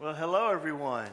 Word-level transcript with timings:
Well, 0.00 0.12
hello, 0.12 0.50
everyone. 0.50 1.08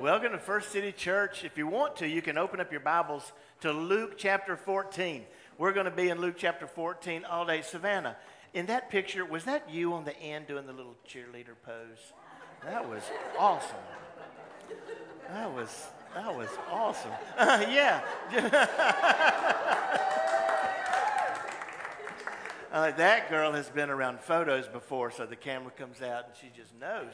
Welcome 0.00 0.32
to 0.32 0.38
First 0.38 0.72
City 0.72 0.90
Church. 0.90 1.44
If 1.44 1.56
you 1.56 1.68
want 1.68 1.94
to, 1.96 2.08
you 2.08 2.20
can 2.20 2.36
open 2.36 2.60
up 2.60 2.72
your 2.72 2.80
Bibles 2.80 3.32
to 3.60 3.70
Luke 3.70 4.14
chapter 4.18 4.56
14. 4.56 5.22
We're 5.56 5.72
going 5.72 5.84
to 5.84 5.92
be 5.92 6.08
in 6.08 6.20
Luke 6.20 6.34
chapter 6.36 6.66
14 6.66 7.24
all 7.24 7.46
day. 7.46 7.62
Savannah, 7.62 8.16
in 8.54 8.66
that 8.66 8.90
picture, 8.90 9.24
was 9.24 9.44
that 9.44 9.70
you 9.70 9.92
on 9.92 10.04
the 10.04 10.18
end 10.18 10.48
doing 10.48 10.66
the 10.66 10.72
little 10.72 10.96
cheerleader 11.08 11.54
pose? 11.64 12.12
That 12.64 12.88
was 12.88 13.02
awesome. 13.38 13.78
That 15.28 15.54
was 15.54 15.86
that 16.16 16.36
was 16.36 16.48
awesome. 16.68 17.12
Uh, 17.38 17.64
yeah. 17.70 18.00
Uh, 22.72 22.92
that 22.92 23.28
girl 23.28 23.50
has 23.50 23.68
been 23.68 23.90
around 23.90 24.20
photos 24.20 24.68
before, 24.68 25.10
so 25.10 25.26
the 25.26 25.34
camera 25.34 25.72
comes 25.72 26.00
out 26.02 26.26
and 26.26 26.34
she 26.40 26.46
just 26.56 26.72
knows. 26.78 27.12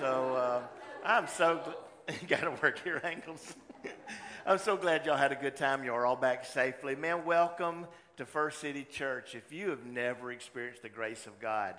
So 0.00 0.34
uh, 0.34 0.62
I'm 1.04 1.28
so 1.28 1.60
you 2.08 2.26
got 2.26 2.40
to 2.40 2.50
work 2.60 2.84
your 2.84 3.04
angles. 3.06 3.54
I'm 4.46 4.58
so 4.58 4.76
glad 4.76 5.06
y'all 5.06 5.16
had 5.16 5.30
a 5.30 5.36
good 5.36 5.54
time. 5.54 5.84
You're 5.84 6.04
all 6.04 6.16
back 6.16 6.44
safely. 6.44 6.96
Man, 6.96 7.24
welcome 7.24 7.86
to 8.16 8.26
First 8.26 8.58
City 8.58 8.82
Church. 8.82 9.36
If 9.36 9.52
you 9.52 9.70
have 9.70 9.86
never 9.86 10.32
experienced 10.32 10.82
the 10.82 10.88
grace 10.88 11.28
of 11.28 11.38
God, 11.38 11.76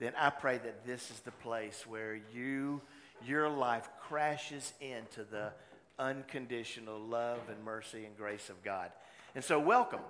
then 0.00 0.12
I 0.18 0.30
pray 0.30 0.58
that 0.58 0.84
this 0.84 1.12
is 1.12 1.20
the 1.20 1.30
place 1.30 1.86
where 1.86 2.18
you 2.34 2.82
your 3.24 3.48
life 3.48 3.88
crashes 4.00 4.72
into 4.80 5.22
the 5.22 5.52
unconditional 6.00 6.98
love 6.98 7.38
and 7.48 7.64
mercy 7.64 8.04
and 8.04 8.16
grace 8.16 8.50
of 8.50 8.60
God. 8.64 8.90
And 9.36 9.44
so, 9.44 9.60
welcome. 9.60 10.00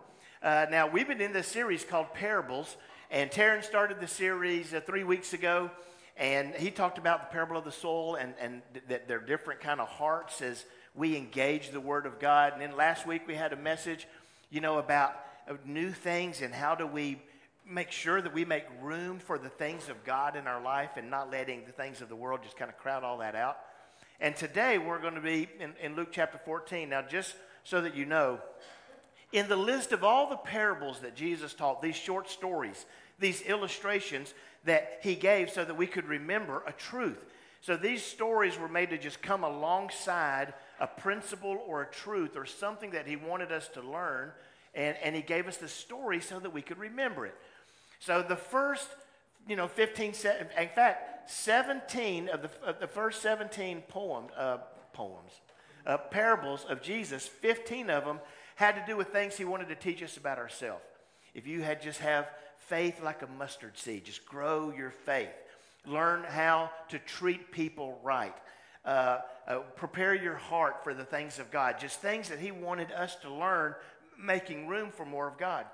Uh, 0.45 0.66
now, 0.71 0.87
we've 0.87 1.09
been 1.09 1.23
in 1.23 1.33
this 1.33 1.48
series 1.48 1.84
called 1.84 2.12
Parables, 2.12 2.77
and 3.11 3.30
Taryn 3.30 3.65
started 3.65 3.98
the 3.98 4.07
series 4.07 4.75
uh, 4.75 4.80
three 4.84 5.03
weeks 5.03 5.33
ago, 5.33 5.70
and 6.19 6.55
he 6.55 6.70
talked 6.70 6.98
about 6.98 7.30
the 7.30 7.33
parable 7.33 7.57
of 7.57 7.65
the 7.65 7.73
sower 7.73 8.19
and, 8.19 8.34
and 8.39 8.61
th- 8.75 8.84
that 8.89 9.09
they're 9.09 9.20
different 9.20 9.62
kind 9.62 9.80
of 9.80 9.89
hearts 9.89 10.43
as 10.43 10.67
we 10.95 11.17
engage 11.17 11.70
the 11.70 11.81
Word 11.81 12.05
of 12.05 12.20
God. 12.20 12.53
And 12.53 12.61
then 12.61 12.77
last 12.77 13.06
week 13.06 13.27
we 13.27 13.34
had 13.34 13.55
a 13.55 13.56
message, 13.56 14.06
you 14.51 14.61
know, 14.61 14.77
about 14.77 15.17
uh, 15.48 15.55
new 15.64 15.91
things 15.91 16.42
and 16.42 16.53
how 16.53 16.75
do 16.75 16.86
we 16.86 17.23
make 17.67 17.91
sure 17.91 18.20
that 18.20 18.34
we 18.34 18.45
make 18.45 18.64
room 18.83 19.20
for 19.20 19.39
the 19.39 19.48
things 19.48 19.89
of 19.89 20.05
God 20.05 20.36
in 20.36 20.47
our 20.47 20.62
life 20.62 20.98
and 20.98 21.08
not 21.08 21.31
letting 21.31 21.64
the 21.64 21.73
things 21.73 22.03
of 22.03 22.11
the 22.11 22.17
world 22.17 22.41
just 22.42 22.58
kind 22.58 22.70
of 22.70 22.77
crowd 22.77 23.03
all 23.03 23.17
that 23.17 23.34
out. 23.34 23.56
And 24.20 24.36
today 24.36 24.77
we're 24.77 25.01
going 25.01 25.14
to 25.14 25.23
be 25.23 25.48
in, 25.58 25.73
in 25.81 25.97
Luke 25.97 26.08
chapter 26.12 26.39
14. 26.45 26.91
Now, 26.91 27.01
just 27.01 27.34
so 27.62 27.81
that 27.81 27.97
you 27.97 28.05
know, 28.05 28.41
in 29.34 29.48
the 29.48 29.56
list 29.56 29.90
of 29.90 30.04
all 30.04 30.30
the 30.30 30.36
parables 30.36 31.00
that 31.00 31.16
Jesus 31.16 31.54
taught, 31.54 31.82
these 31.82 31.96
short 31.96 32.30
stories, 32.30 32.86
these 33.18 33.42
illustrations 33.42 34.32
that 34.64 35.00
he 35.02 35.16
gave 35.16 35.50
so 35.50 35.64
that 35.64 35.77
we 35.77 35.88
could 35.88 36.06
remember 36.06 36.62
a 36.68 36.72
truth. 36.72 37.18
So 37.60 37.77
these 37.77 38.05
stories 38.05 38.56
were 38.56 38.68
made 38.68 38.90
to 38.90 38.98
just 38.98 39.20
come 39.20 39.42
alongside 39.42 40.55
a 40.78 40.86
principle 40.86 41.60
or 41.66 41.82
a 41.82 41.86
truth 41.86 42.36
or 42.36 42.46
something 42.46 42.92
that 42.92 43.08
he 43.08 43.16
wanted 43.16 43.50
us 43.50 43.66
to 43.70 43.82
learn. 43.82 44.30
And, 44.72 44.96
and 45.02 45.16
he 45.16 45.22
gave 45.22 45.48
us 45.48 45.56
the 45.56 45.68
story 45.68 46.20
so 46.20 46.38
that 46.38 46.52
we 46.52 46.62
could 46.62 46.78
remember 46.78 47.27
it. 47.27 47.34
So 47.98 48.22
the 48.22 48.36
first, 48.36 48.88
you 49.48 49.56
know, 49.56 49.66
15, 49.66 50.08
in 50.10 50.68
fact, 50.68 51.28
17 51.28 52.28
of 52.28 52.42
the, 52.42 52.50
of 52.64 52.78
the 52.78 52.86
first 52.86 53.20
17 53.20 53.82
poem, 53.88 54.27
uh, 54.36 54.58
poems, 54.92 55.32
uh, 55.86 55.98
parables 55.98 56.64
of 56.68 56.82
Jesus, 56.82 57.27
15 57.27 57.90
of 57.90 58.05
them 58.05 58.20
had 58.55 58.77
to 58.77 58.84
do 58.86 58.97
with 58.97 59.08
things 59.08 59.36
he 59.36 59.44
wanted 59.44 59.69
to 59.69 59.74
teach 59.74 60.02
us 60.02 60.16
about 60.16 60.38
ourselves. 60.38 60.83
If 61.34 61.47
you 61.47 61.62
had 61.62 61.83
just 61.83 62.00
have 62.00 62.28
faith 62.58 63.02
like 63.02 63.22
a 63.22 63.27
mustard 63.27 63.77
seed, 63.77 64.05
just 64.05 64.24
grow 64.24 64.72
your 64.77 64.91
faith. 64.91 65.34
Learn 65.86 66.24
how 66.24 66.70
to 66.88 66.98
treat 66.98 67.50
people 67.50 67.98
right. 68.02 68.34
Uh, 68.84 69.19
uh, 69.46 69.58
prepare 69.77 70.14
your 70.14 70.36
heart 70.36 70.84
for 70.84 70.94
the 70.94 71.05
things 71.05 71.38
of 71.38 71.50
God. 71.50 71.78
Just 71.78 72.00
things 72.00 72.28
that 72.28 72.38
he 72.38 72.52
wanted 72.52 72.92
us 72.92 73.16
to 73.16 73.33
learn, 73.33 73.74
making 74.19 74.68
room 74.68 74.90
for 74.90 75.05
more 75.05 75.29
of 75.29 75.36
God. 75.36 75.67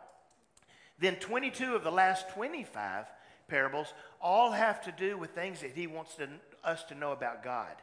Then 0.99 1.17
22 1.17 1.75
of 1.75 1.85
the 1.85 1.91
last 1.91 2.29
25 2.31 3.07
parables 3.49 3.93
all 4.21 4.53
have 4.53 4.81
to 4.83 4.93
do 4.93 5.17
with 5.17 5.31
things 5.31 5.61
that 5.61 5.73
he 5.73 5.87
wants 5.87 6.15
to, 6.17 6.29
us 6.65 6.85
to 6.85 6.95
know 6.95 7.13
about 7.13 7.43
God. 7.43 7.75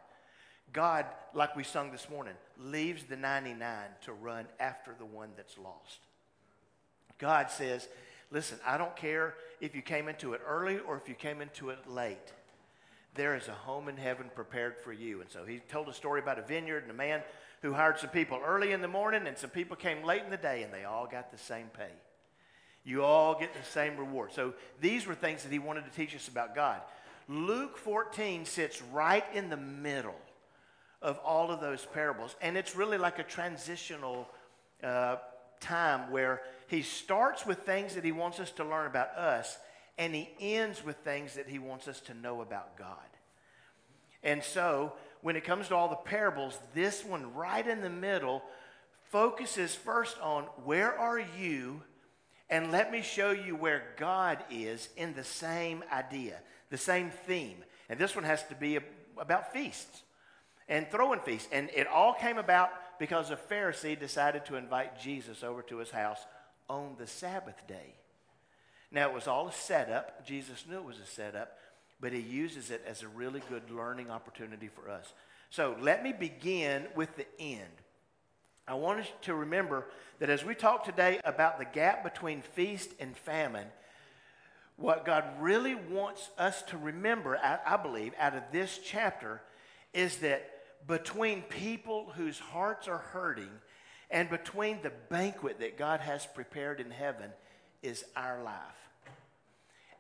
God, 0.74 1.06
like 1.34 1.56
we 1.56 1.64
sung 1.64 1.92
this 1.92 2.10
morning, 2.10 2.34
leaves 2.60 3.04
the 3.06 3.16
99 3.16 3.70
to 4.02 4.14
run 4.14 4.46
after 4.60 4.94
the 4.98 5.06
one 5.06 5.30
that's 5.36 5.58
lost. 5.58 6.00
God 7.18 7.50
says, 7.50 7.88
listen, 8.32 8.60
I 8.66 8.78
don't 8.78 8.96
care 8.96 9.36
if 9.60 9.76
you 9.76 9.82
came 9.82 10.08
into 10.08 10.34
it 10.34 10.42
early 10.48 10.80
or 10.80 10.98
if 10.98 11.08
you 11.08 11.16
came 11.16 11.42
into 11.42 11.70
it 11.70 11.80
late. 11.88 12.34
There 13.16 13.36
is 13.36 13.48
a 13.48 13.54
home 13.54 13.90
in 13.90 13.98
heaven 13.98 14.30
prepared 14.36 14.76
for 14.84 14.94
you. 14.94 15.22
And 15.22 15.30
so 15.30 15.46
he 15.46 15.60
told 15.60 15.90
a 15.90 15.94
story 15.94 16.20
about 16.20 16.38
a 16.38 16.44
vineyard 16.44 16.84
and 16.84 16.92
a 16.92 16.96
man 16.96 17.22
who 17.64 17.74
hired 17.74 17.98
some 17.98 18.12
people 18.12 18.40
early 18.46 18.72
in 18.72 18.82
the 18.82 18.88
morning 18.88 19.26
and 19.26 19.38
some 19.38 19.50
people 19.50 19.76
came 19.76 20.04
late 20.04 20.22
in 20.24 20.30
the 20.30 20.38
day 20.38 20.62
and 20.62 20.72
they 20.72 20.84
all 20.84 21.08
got 21.08 21.32
the 21.32 21.38
same 21.38 21.68
pay. 21.76 21.92
You 22.84 23.04
all 23.04 23.38
get 23.38 23.54
the 23.54 23.64
same 23.72 23.98
reward. 23.98 24.32
So 24.34 24.54
these 24.80 25.08
were 25.08 25.16
things 25.16 25.44
that 25.44 25.52
he 25.52 25.60
wanted 25.60 25.86
to 25.86 25.92
teach 25.92 26.16
us 26.16 26.28
about 26.28 26.54
God. 26.54 26.82
Luke 27.28 27.78
14 27.78 28.46
sits 28.46 28.82
right 28.94 29.26
in 29.34 29.50
the 29.50 29.58
middle 29.58 30.16
of 31.02 31.18
all 31.20 31.52
of 31.52 31.62
those 31.62 31.86
parables. 31.94 32.36
And 32.42 32.58
it's 32.58 32.76
really 32.76 32.98
like 32.98 33.20
a 33.20 33.24
transitional 33.24 34.28
uh, 34.84 35.18
time 35.60 36.12
where 36.12 36.42
he 36.68 36.82
starts 36.82 37.46
with 37.46 37.60
things 37.60 37.96
that 37.96 38.04
he 38.04 38.12
wants 38.12 38.40
us 38.40 38.52
to 38.52 38.64
learn 38.64 38.88
about 38.88 39.10
us, 39.10 39.58
and 39.98 40.14
he 40.14 40.30
ends 40.40 40.84
with 40.84 40.98
things 40.98 41.36
that 41.36 41.48
he 41.48 41.60
wants 41.60 41.88
us 41.88 42.00
to 42.02 42.14
know 42.14 42.42
about 42.42 42.78
God. 42.78 42.98
And 44.24 44.44
so, 44.44 44.94
when 45.22 45.36
it 45.36 45.44
comes 45.44 45.70
to 45.70 45.76
all 45.76 45.90
the 45.90 45.96
parables, 45.96 46.58
this 46.74 47.04
one 47.04 47.34
right 47.34 47.66
in 47.66 47.82
the 47.82 47.90
middle 47.90 48.44
focuses 49.10 49.74
first 49.74 50.20
on 50.22 50.44
where 50.64 50.98
are 50.98 51.20
you, 51.40 51.82
and 52.50 52.72
let 52.72 52.92
me 52.92 53.02
show 53.02 53.32
you 53.32 53.56
where 53.56 53.84
God 53.98 54.44
is 54.52 54.90
in 54.98 55.14
the 55.14 55.24
same 55.24 55.84
idea, 55.92 56.40
the 56.70 56.78
same 56.78 57.12
theme. 57.26 57.64
And 57.90 58.00
this 58.00 58.16
one 58.16 58.26
has 58.26 58.44
to 58.48 58.56
be 58.56 58.80
about 59.18 59.54
feasts 59.54 60.04
and 60.70 60.90
throwing 60.90 61.20
feasts. 61.20 61.48
And 61.52 61.70
it 61.76 61.88
all 61.88 62.14
came 62.14 62.38
about 62.38 62.70
because 63.00 63.32
a 63.32 63.36
Pharisee 63.36 64.00
decided 64.00 64.46
to 64.46 64.56
invite 64.56 65.00
Jesus 65.00 65.44
over 65.44 65.62
to 65.64 65.78
his 65.78 65.92
house 65.92 66.20
on 66.70 66.96
the 66.98 67.08
Sabbath 67.08 67.66
day. 67.68 67.96
Now, 68.92 69.10
it 69.10 69.14
was 69.14 69.28
all 69.28 69.48
a 69.48 69.54
setup. 69.54 70.26
Jesus 70.26 70.66
knew 70.70 70.78
it 70.78 70.86
was 70.86 71.00
a 71.00 71.06
setup, 71.06 71.58
but 72.00 72.14
he 72.14 72.20
uses 72.20 72.72
it 72.72 72.84
as 72.88 73.04
a 73.04 73.08
really 73.08 73.42
good 73.50 73.70
learning 73.70 74.10
opportunity 74.10 74.68
for 74.68 74.90
us. 74.90 75.14
So 75.50 75.76
let 75.82 76.04
me 76.04 76.14
begin 76.14 76.88
with 76.96 77.16
the 77.16 77.26
end. 77.40 77.64
I 78.68 78.74
want 78.74 79.00
us 79.00 79.08
to 79.24 79.34
remember 79.34 79.86
that 80.20 80.30
as 80.30 80.44
we 80.44 80.56
talk 80.56 80.84
today 80.84 81.20
about 81.24 81.58
the 81.58 81.66
gap 81.66 82.04
between 82.04 82.42
feast 82.42 82.90
and 83.00 83.16
famine, 83.16 83.68
what 84.76 85.06
God 85.06 85.24
really 85.40 85.76
wants 85.76 86.30
us 86.38 86.62
to 86.64 86.78
remember, 86.78 87.38
I, 87.38 87.60
I 87.66 87.78
believe, 87.78 88.14
out 88.20 88.36
of 88.36 88.44
this 88.52 88.80
chapter 88.84 89.42
is 89.94 90.18
that 90.18 90.57
between 90.88 91.42
people 91.44 92.12
whose 92.16 92.40
hearts 92.40 92.88
are 92.88 92.98
hurting 92.98 93.50
and 94.10 94.30
between 94.30 94.82
the 94.82 94.92
banquet 95.10 95.60
that 95.60 95.78
God 95.78 96.00
has 96.00 96.26
prepared 96.26 96.80
in 96.80 96.92
heaven 96.92 97.30
is 97.84 98.06
our 98.16 98.42
life. 98.42 98.56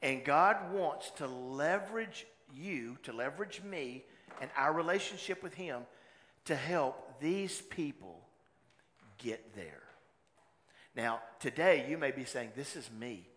And 0.01 0.23
God 0.23 0.71
wants 0.71 1.11
to 1.17 1.27
leverage 1.27 2.25
you, 2.55 2.97
to 3.03 3.11
leverage 3.11 3.61
me, 3.63 4.03
and 4.39 4.49
our 4.55 4.71
relationship 4.71 5.43
with 5.43 5.53
Him 5.53 5.81
to 6.45 6.55
help 6.55 7.19
these 7.19 7.61
people 7.61 8.21
get 9.17 9.55
there. 9.55 9.83
Now, 10.95 11.19
today 11.39 11.85
you 11.89 11.97
may 11.97 12.11
be 12.11 12.23
saying, 12.23 12.51
This 12.55 12.75
is 12.75 12.89
me. 12.97 13.27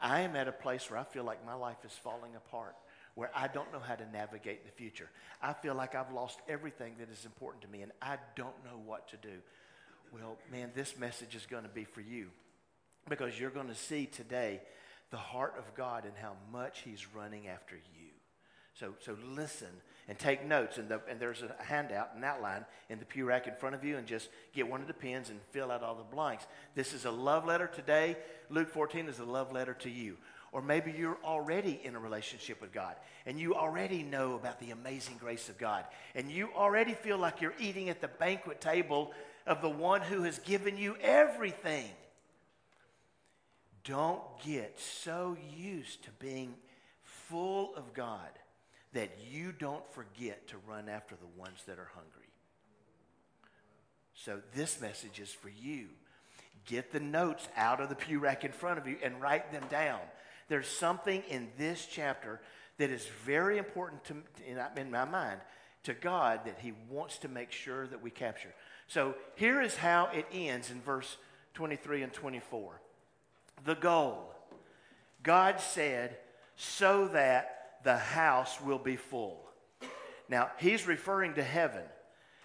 I 0.00 0.20
am 0.20 0.36
at 0.36 0.48
a 0.48 0.52
place 0.52 0.90
where 0.90 1.00
I 1.00 1.04
feel 1.04 1.24
like 1.24 1.44
my 1.44 1.54
life 1.54 1.84
is 1.84 1.92
falling 1.92 2.36
apart 2.36 2.76
where 3.20 3.30
I 3.34 3.48
don't 3.48 3.70
know 3.70 3.80
how 3.80 3.96
to 3.96 4.10
navigate 4.12 4.64
the 4.64 4.72
future. 4.72 5.10
I 5.42 5.52
feel 5.52 5.74
like 5.74 5.94
I've 5.94 6.10
lost 6.10 6.38
everything 6.48 6.94
that 7.00 7.10
is 7.10 7.26
important 7.26 7.62
to 7.64 7.68
me 7.68 7.82
and 7.82 7.92
I 8.00 8.16
don't 8.34 8.64
know 8.64 8.80
what 8.86 9.08
to 9.08 9.18
do. 9.18 9.42
Well, 10.10 10.38
man, 10.50 10.70
this 10.74 10.96
message 10.98 11.34
is 11.34 11.44
going 11.44 11.64
to 11.64 11.68
be 11.68 11.84
for 11.84 12.00
you 12.00 12.28
because 13.10 13.38
you're 13.38 13.50
going 13.50 13.68
to 13.68 13.74
see 13.74 14.06
today 14.06 14.62
the 15.10 15.18
heart 15.18 15.56
of 15.58 15.74
God 15.74 16.06
and 16.06 16.14
how 16.16 16.32
much 16.50 16.80
He's 16.80 17.06
running 17.14 17.46
after 17.46 17.76
you. 17.76 18.08
So, 18.72 18.94
so 19.00 19.14
listen 19.34 19.68
and 20.08 20.18
take 20.18 20.46
notes. 20.46 20.78
And, 20.78 20.88
the, 20.88 21.02
and 21.06 21.20
there's 21.20 21.42
a 21.42 21.62
handout, 21.62 22.14
an 22.16 22.24
outline 22.24 22.64
in 22.88 23.00
the 23.00 23.04
pew 23.04 23.26
rack 23.26 23.46
in 23.46 23.54
front 23.54 23.74
of 23.74 23.84
you, 23.84 23.98
and 23.98 24.06
just 24.06 24.30
get 24.54 24.66
one 24.66 24.80
of 24.80 24.86
the 24.86 24.94
pens 24.94 25.28
and 25.28 25.38
fill 25.50 25.70
out 25.70 25.82
all 25.82 25.94
the 25.94 26.04
blanks. 26.04 26.46
This 26.74 26.94
is 26.94 27.04
a 27.04 27.10
love 27.10 27.44
letter 27.44 27.66
today. 27.66 28.16
Luke 28.48 28.70
14 28.70 29.08
is 29.08 29.18
a 29.18 29.24
love 29.24 29.52
letter 29.52 29.74
to 29.74 29.90
you. 29.90 30.16
Or 30.52 30.60
maybe 30.60 30.92
you're 30.96 31.18
already 31.24 31.80
in 31.84 31.94
a 31.94 32.00
relationship 32.00 32.60
with 32.60 32.72
God 32.72 32.96
and 33.24 33.38
you 33.38 33.54
already 33.54 34.02
know 34.02 34.34
about 34.34 34.58
the 34.58 34.70
amazing 34.70 35.16
grace 35.18 35.48
of 35.48 35.58
God 35.58 35.84
and 36.14 36.30
you 36.30 36.50
already 36.54 36.94
feel 36.94 37.18
like 37.18 37.40
you're 37.40 37.54
eating 37.60 37.88
at 37.88 38.00
the 38.00 38.08
banquet 38.08 38.60
table 38.60 39.12
of 39.46 39.62
the 39.62 39.68
one 39.68 40.00
who 40.00 40.24
has 40.24 40.38
given 40.40 40.76
you 40.76 40.96
everything. 41.00 41.88
Don't 43.84 44.22
get 44.44 44.78
so 44.78 45.36
used 45.56 46.02
to 46.04 46.10
being 46.18 46.54
full 47.02 47.74
of 47.76 47.94
God 47.94 48.30
that 48.92 49.10
you 49.30 49.52
don't 49.52 49.86
forget 49.92 50.48
to 50.48 50.56
run 50.68 50.88
after 50.88 51.14
the 51.14 51.40
ones 51.40 51.60
that 51.66 51.78
are 51.78 51.90
hungry. 51.94 52.28
So 54.14 54.40
this 54.54 54.80
message 54.80 55.20
is 55.20 55.30
for 55.30 55.48
you. 55.48 55.86
Get 56.66 56.92
the 56.92 57.00
notes 57.00 57.48
out 57.56 57.80
of 57.80 57.88
the 57.88 57.94
pew 57.94 58.18
rack 58.18 58.44
in 58.44 58.52
front 58.52 58.78
of 58.78 58.86
you 58.86 58.96
and 59.02 59.20
write 59.20 59.50
them 59.52 59.64
down. 59.70 60.00
There's 60.50 60.68
something 60.68 61.22
in 61.30 61.48
this 61.56 61.86
chapter 61.90 62.40
that 62.78 62.90
is 62.90 63.06
very 63.24 63.56
important 63.56 64.04
to, 64.04 64.16
in 64.76 64.90
my 64.90 65.04
mind 65.04 65.40
to 65.84 65.94
God 65.94 66.40
that 66.44 66.58
He 66.60 66.72
wants 66.90 67.18
to 67.18 67.28
make 67.28 67.52
sure 67.52 67.86
that 67.86 68.02
we 68.02 68.10
capture. 68.10 68.52
So 68.88 69.14
here 69.36 69.62
is 69.62 69.76
how 69.76 70.10
it 70.12 70.26
ends 70.32 70.70
in 70.70 70.82
verse 70.82 71.16
23 71.54 72.02
and 72.02 72.12
24. 72.12 72.80
The 73.64 73.76
goal 73.76 74.34
God 75.22 75.60
said, 75.60 76.16
so 76.56 77.08
that 77.08 77.78
the 77.84 77.96
house 77.96 78.60
will 78.60 78.78
be 78.78 78.96
full. 78.96 79.40
Now, 80.28 80.50
He's 80.58 80.86
referring 80.86 81.34
to 81.34 81.42
heaven. 81.42 81.84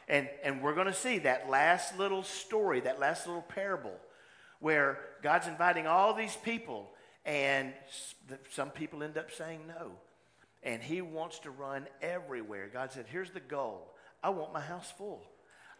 And, 0.07 0.30
and 0.44 0.62
we're 0.62 0.75
going 0.75 0.86
to 0.86 0.94
see 0.94 1.19
that 1.19 1.50
last 1.50 1.98
little 1.98 2.22
story, 2.22 2.81
that 2.81 3.00
last 3.00 3.25
little 3.25 3.42
parable, 3.42 3.96
where 4.60 5.00
God's 5.24 5.48
inviting 5.48 5.88
all 5.88 6.13
these 6.13 6.36
people, 6.36 6.92
and 7.25 7.74
some 8.51 8.69
people 8.69 9.04
end 9.04 9.18
up 9.18 9.31
saying 9.31 9.62
no. 9.68 9.92
And 10.63 10.81
He 10.81 11.01
wants 11.01 11.39
to 11.39 11.51
run 11.51 11.88
everywhere. 12.01 12.69
God 12.72 12.92
said, 12.92 13.06
Here's 13.10 13.31
the 13.31 13.39
goal 13.39 13.94
I 14.24 14.30
want 14.30 14.54
my 14.54 14.62
house 14.62 14.92
full. 14.98 15.24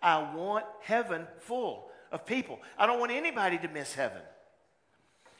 I 0.02 0.34
want 0.36 0.66
heaven 0.82 1.28
full 1.40 1.90
of 2.12 2.26
people. 2.26 2.60
I 2.78 2.86
don't 2.86 3.00
want 3.00 3.12
anybody 3.12 3.58
to 3.60 3.68
miss 3.68 3.94
heaven. 3.94 4.22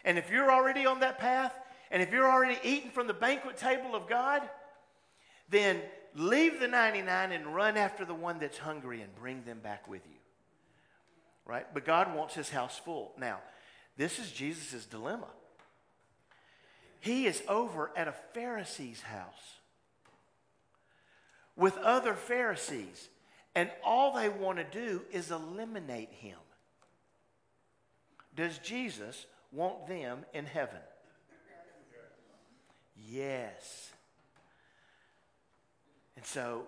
And 0.04 0.18
if 0.18 0.30
you're 0.30 0.52
already 0.52 0.86
on 0.86 1.00
that 1.02 1.20
path, 1.20 1.54
and 1.92 2.02
if 2.02 2.12
you're 2.12 2.30
already 2.30 2.58
eating 2.64 2.92
from 2.92 3.08
the 3.08 3.14
banquet 3.14 3.58
table 3.58 3.96
of 3.96 4.08
God, 4.08 4.42
then 5.50 5.82
leave 6.16 6.60
the 6.60 6.68
99 6.68 7.32
and 7.32 7.56
run 7.56 7.78
after 7.78 8.06
the 8.06 8.14
one 8.14 8.40
that's 8.40 8.58
hungry 8.58 9.02
and 9.02 9.14
bring 9.16 9.44
them 9.44 9.60
back 9.60 9.88
with 9.88 10.02
you. 10.06 10.18
Right? 11.46 11.66
But 11.74 11.86
God 11.86 12.16
wants 12.16 12.34
his 12.34 12.50
house 12.50 12.80
full. 12.80 13.14
Now, 13.20 13.40
this 13.98 14.18
is 14.18 14.32
Jesus' 14.32 14.86
dilemma. 14.86 15.28
He 17.06 17.28
is 17.28 17.44
over 17.48 17.92
at 17.96 18.08
a 18.08 18.16
Pharisee's 18.34 19.00
house 19.00 19.60
with 21.56 21.78
other 21.78 22.16
Pharisees, 22.16 23.10
and 23.54 23.70
all 23.84 24.16
they 24.16 24.28
want 24.28 24.58
to 24.58 24.64
do 24.64 25.04
is 25.12 25.30
eliminate 25.30 26.10
him. 26.10 26.40
Does 28.36 28.58
Jesus 28.58 29.28
want 29.52 29.86
them 29.88 30.26
in 30.34 30.48
heaven? 30.48 30.80
Yes. 33.08 33.92
And 36.16 36.26
so 36.26 36.64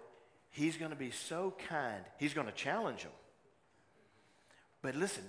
he's 0.52 0.78
going 0.78 0.92
to 0.92 0.96
be 0.96 1.10
so 1.10 1.56
kind. 1.68 2.04
He's 2.20 2.36
going 2.36 2.46
to 2.46 2.54
challenge 2.54 3.02
them. 3.02 3.12
But 4.84 4.94
listen, 4.94 5.24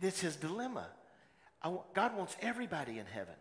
this 0.00 0.16
is 0.16 0.20
his 0.20 0.34
dilemma. 0.34 0.88
God 1.94 2.16
wants 2.16 2.34
everybody 2.42 2.98
in 2.98 3.06
heaven. 3.06 3.36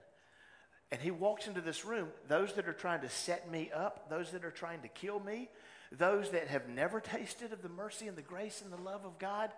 And 0.91 0.99
he 1.01 1.11
walks 1.11 1.47
into 1.47 1.61
this 1.61 1.85
room, 1.85 2.07
those 2.27 2.53
that 2.53 2.67
are 2.67 2.73
trying 2.73 3.01
to 3.01 3.09
set 3.09 3.51
me 3.51 3.69
up, 3.73 4.09
those 4.09 4.31
that 4.31 4.43
are 4.43 4.51
trying 4.51 4.81
to 4.81 4.87
kill 4.87 5.19
me, 5.19 5.49
those 5.91 6.31
that 6.31 6.47
have 6.47 6.67
never 6.67 6.99
tasted 6.99 7.53
of 7.53 7.61
the 7.61 7.69
mercy 7.69 8.07
and 8.07 8.17
the 8.17 8.23
grace 8.23 8.61
and 8.63 8.73
the 8.73 8.81
love 8.81 9.05
of 9.05 9.19
God, 9.19 9.51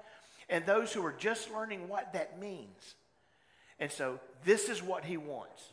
and 0.50 0.66
those 0.66 0.92
who 0.92 1.06
are 1.06 1.14
just 1.14 1.52
learning 1.52 1.88
what 1.88 2.14
that 2.14 2.40
means. 2.40 2.96
And 3.80 3.92
so 3.92 4.20
this 4.44 4.68
is 4.70 4.84
what 4.84 5.06
he 5.06 5.18
wants. 5.18 5.64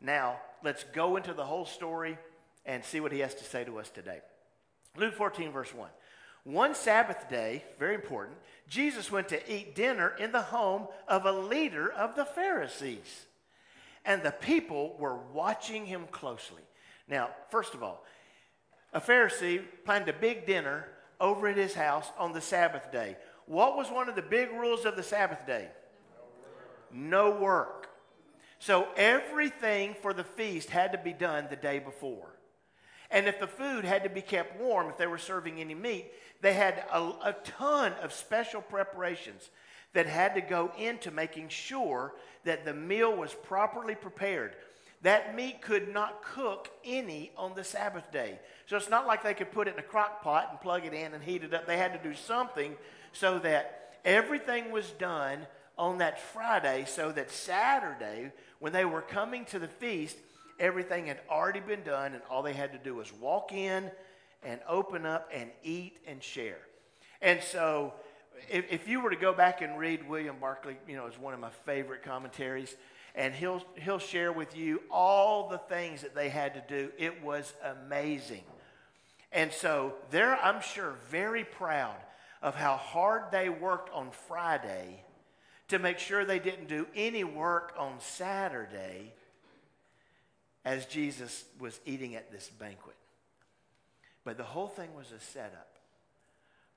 Now, 0.00 0.40
let's 0.64 0.84
go 0.92 1.16
into 1.16 1.32
the 1.32 1.44
whole 1.44 1.64
story 1.64 2.18
and 2.66 2.84
see 2.84 3.00
what 3.00 3.12
he 3.12 3.20
has 3.20 3.34
to 3.36 3.44
say 3.44 3.64
to 3.64 3.78
us 3.78 3.88
today. 3.88 4.20
Luke 4.96 5.14
14, 5.14 5.52
verse 5.52 5.72
1. 5.72 5.88
One 6.44 6.74
Sabbath 6.74 7.28
day, 7.30 7.64
very 7.78 7.94
important, 7.94 8.36
Jesus 8.68 9.12
went 9.12 9.28
to 9.28 9.52
eat 9.52 9.76
dinner 9.76 10.12
in 10.18 10.32
the 10.32 10.42
home 10.42 10.88
of 11.06 11.24
a 11.24 11.32
leader 11.32 11.90
of 11.90 12.16
the 12.16 12.24
Pharisees. 12.24 13.26
And 14.04 14.22
the 14.22 14.32
people 14.32 14.96
were 14.98 15.16
watching 15.32 15.86
him 15.86 16.06
closely. 16.10 16.62
Now, 17.08 17.30
first 17.50 17.74
of 17.74 17.82
all, 17.82 18.04
a 18.92 19.00
Pharisee 19.00 19.62
planned 19.84 20.08
a 20.08 20.12
big 20.12 20.46
dinner 20.46 20.88
over 21.20 21.48
at 21.48 21.56
his 21.56 21.74
house 21.74 22.10
on 22.18 22.32
the 22.32 22.40
Sabbath 22.40 22.90
day. 22.90 23.16
What 23.46 23.76
was 23.76 23.90
one 23.90 24.08
of 24.08 24.16
the 24.16 24.22
big 24.22 24.50
rules 24.50 24.84
of 24.84 24.96
the 24.96 25.02
Sabbath 25.02 25.46
day? 25.46 25.68
No 26.92 27.30
work. 27.30 27.38
No 27.38 27.40
work. 27.40 27.88
So 28.58 28.88
everything 28.96 29.96
for 30.00 30.12
the 30.12 30.24
feast 30.24 30.70
had 30.70 30.92
to 30.92 30.98
be 30.98 31.12
done 31.12 31.46
the 31.48 31.56
day 31.56 31.78
before. 31.78 32.28
And 33.10 33.26
if 33.26 33.38
the 33.38 33.46
food 33.46 33.84
had 33.84 34.04
to 34.04 34.08
be 34.08 34.22
kept 34.22 34.60
warm, 34.60 34.88
if 34.88 34.96
they 34.96 35.06
were 35.06 35.18
serving 35.18 35.60
any 35.60 35.74
meat, 35.74 36.12
they 36.40 36.54
had 36.54 36.84
a, 36.92 37.00
a, 37.00 37.36
ton 37.44 37.92
of 38.02 38.12
special 38.12 38.62
preparations 38.62 39.50
that 39.92 40.06
had 40.06 40.34
to 40.34 40.40
go 40.40 40.72
into 40.78 41.10
making 41.10 41.48
sure 41.48 42.14
that 42.44 42.64
the 42.64 42.74
meal 42.74 43.14
was 43.14 43.34
properly 43.34 43.94
prepared. 43.94 44.56
That 45.02 45.34
meat 45.34 45.60
could 45.60 45.92
not 45.92 46.22
cook 46.22 46.70
any 46.84 47.32
on 47.36 47.54
the 47.54 47.64
Sabbath 47.64 48.10
day. 48.12 48.38
So 48.66 48.76
it's 48.76 48.88
not 48.88 49.06
like 49.06 49.22
they 49.22 49.34
could 49.34 49.52
put 49.52 49.68
it 49.68 49.74
in 49.74 49.80
a 49.80 49.82
crock 49.82 50.22
pot 50.22 50.48
and 50.50 50.60
plug 50.60 50.86
it 50.86 50.94
in 50.94 51.12
and 51.12 51.22
heat 51.22 51.42
it 51.42 51.52
up. 51.52 51.66
They 51.66 51.76
had 51.76 51.92
to 51.92 52.08
do 52.08 52.14
something 52.14 52.76
so 53.12 53.38
that 53.40 53.94
everything 54.04 54.70
was 54.70 54.90
done 54.92 55.46
on 55.76 55.98
that 55.98 56.20
Friday 56.20 56.84
so 56.86 57.10
that 57.12 57.30
Saturday 57.30 58.30
when 58.58 58.72
they 58.72 58.84
were 58.84 59.02
coming 59.02 59.44
to 59.46 59.58
the 59.58 59.66
feast, 59.66 60.16
everything 60.60 61.06
had 61.06 61.18
already 61.28 61.58
been 61.58 61.82
done, 61.82 62.14
and 62.14 62.22
all 62.30 62.42
they 62.42 62.52
had 62.52 62.72
to 62.72 62.78
do 62.78 62.94
was 62.94 63.12
walk 63.14 63.52
in 63.52 63.90
and 64.44 64.60
open 64.68 65.04
up 65.04 65.28
and 65.34 65.50
eat 65.64 65.98
and 66.06 66.22
share. 66.22 66.60
And 67.20 67.42
so, 67.42 67.92
if, 68.50 68.70
if 68.70 68.88
you 68.88 69.00
were 69.00 69.10
to 69.10 69.16
go 69.16 69.32
back 69.32 69.62
and 69.62 69.78
read 69.78 70.08
William 70.08 70.36
Barclay, 70.40 70.76
you 70.88 70.96
know, 70.96 71.06
is 71.06 71.18
one 71.18 71.34
of 71.34 71.40
my 71.40 71.50
favorite 71.64 72.02
commentaries, 72.02 72.74
and 73.14 73.34
he'll, 73.34 73.62
he'll 73.76 73.98
share 73.98 74.32
with 74.32 74.56
you 74.56 74.82
all 74.90 75.48
the 75.48 75.58
things 75.58 76.02
that 76.02 76.14
they 76.14 76.28
had 76.28 76.54
to 76.54 76.64
do. 76.68 76.90
It 76.98 77.22
was 77.22 77.52
amazing. 77.64 78.44
And 79.32 79.52
so, 79.52 79.94
they're, 80.10 80.36
I'm 80.36 80.60
sure, 80.60 80.94
very 81.10 81.44
proud 81.44 81.96
of 82.42 82.54
how 82.54 82.76
hard 82.76 83.30
they 83.30 83.48
worked 83.48 83.90
on 83.94 84.10
Friday 84.28 85.04
to 85.68 85.78
make 85.78 85.98
sure 85.98 86.24
they 86.24 86.38
didn't 86.38 86.68
do 86.68 86.86
any 86.94 87.24
work 87.24 87.72
on 87.78 87.94
Saturday 88.00 89.12
as 90.64 90.86
Jesus 90.86 91.44
was 91.58 91.80
eating 91.86 92.14
at 92.14 92.30
this 92.30 92.48
banquet. 92.48 92.96
But 94.24 94.36
the 94.36 94.44
whole 94.44 94.68
thing 94.68 94.94
was 94.94 95.12
a 95.12 95.20
setup 95.20 95.71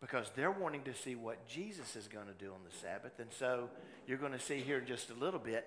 because 0.05 0.29
they're 0.35 0.51
wanting 0.51 0.83
to 0.83 0.93
see 0.93 1.15
what 1.15 1.47
Jesus 1.47 1.95
is 1.95 2.07
going 2.07 2.27
to 2.27 2.33
do 2.33 2.51
on 2.51 2.59
the 2.63 2.77
Sabbath. 2.77 3.17
And 3.17 3.33
so 3.33 3.71
you're 4.05 4.19
going 4.19 4.33
to 4.33 4.39
see 4.39 4.59
here 4.59 4.77
in 4.77 4.85
just 4.85 5.09
a 5.09 5.15
little 5.15 5.39
bit, 5.39 5.65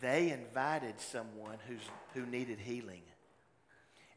they 0.00 0.30
invited 0.30 0.98
someone 0.98 1.58
who's, 1.68 1.82
who 2.14 2.24
needed 2.24 2.58
healing. 2.58 3.02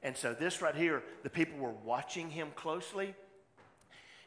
And 0.02 0.16
so 0.16 0.34
this 0.34 0.62
right 0.62 0.74
here, 0.74 1.04
the 1.24 1.30
people 1.30 1.60
were 1.60 1.74
watching 1.84 2.30
him 2.30 2.48
closely. 2.56 3.14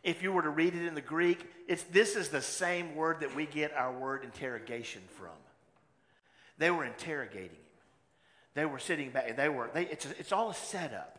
If 0.02 0.22
you 0.22 0.30
were 0.30 0.42
to 0.42 0.50
read 0.50 0.74
it 0.74 0.84
in 0.86 0.94
the 0.94 1.00
Greek, 1.00 1.42
it's, 1.66 1.84
this 1.84 2.16
is 2.16 2.28
the 2.28 2.42
same 2.42 2.94
word 2.94 3.20
that 3.20 3.34
we 3.34 3.46
get 3.46 3.72
our 3.72 3.98
word 3.98 4.24
interrogation 4.24 5.00
from. 5.16 5.30
They 6.58 6.70
were 6.70 6.84
interrogating 6.84 7.48
him. 7.48 7.56
They 8.52 8.66
were 8.66 8.78
sitting 8.78 9.08
back. 9.08 9.38
They 9.38 9.48
were. 9.48 9.70
They, 9.72 9.86
it's, 9.86 10.04
it's 10.18 10.32
all 10.32 10.50
a 10.50 10.54
setup, 10.54 11.18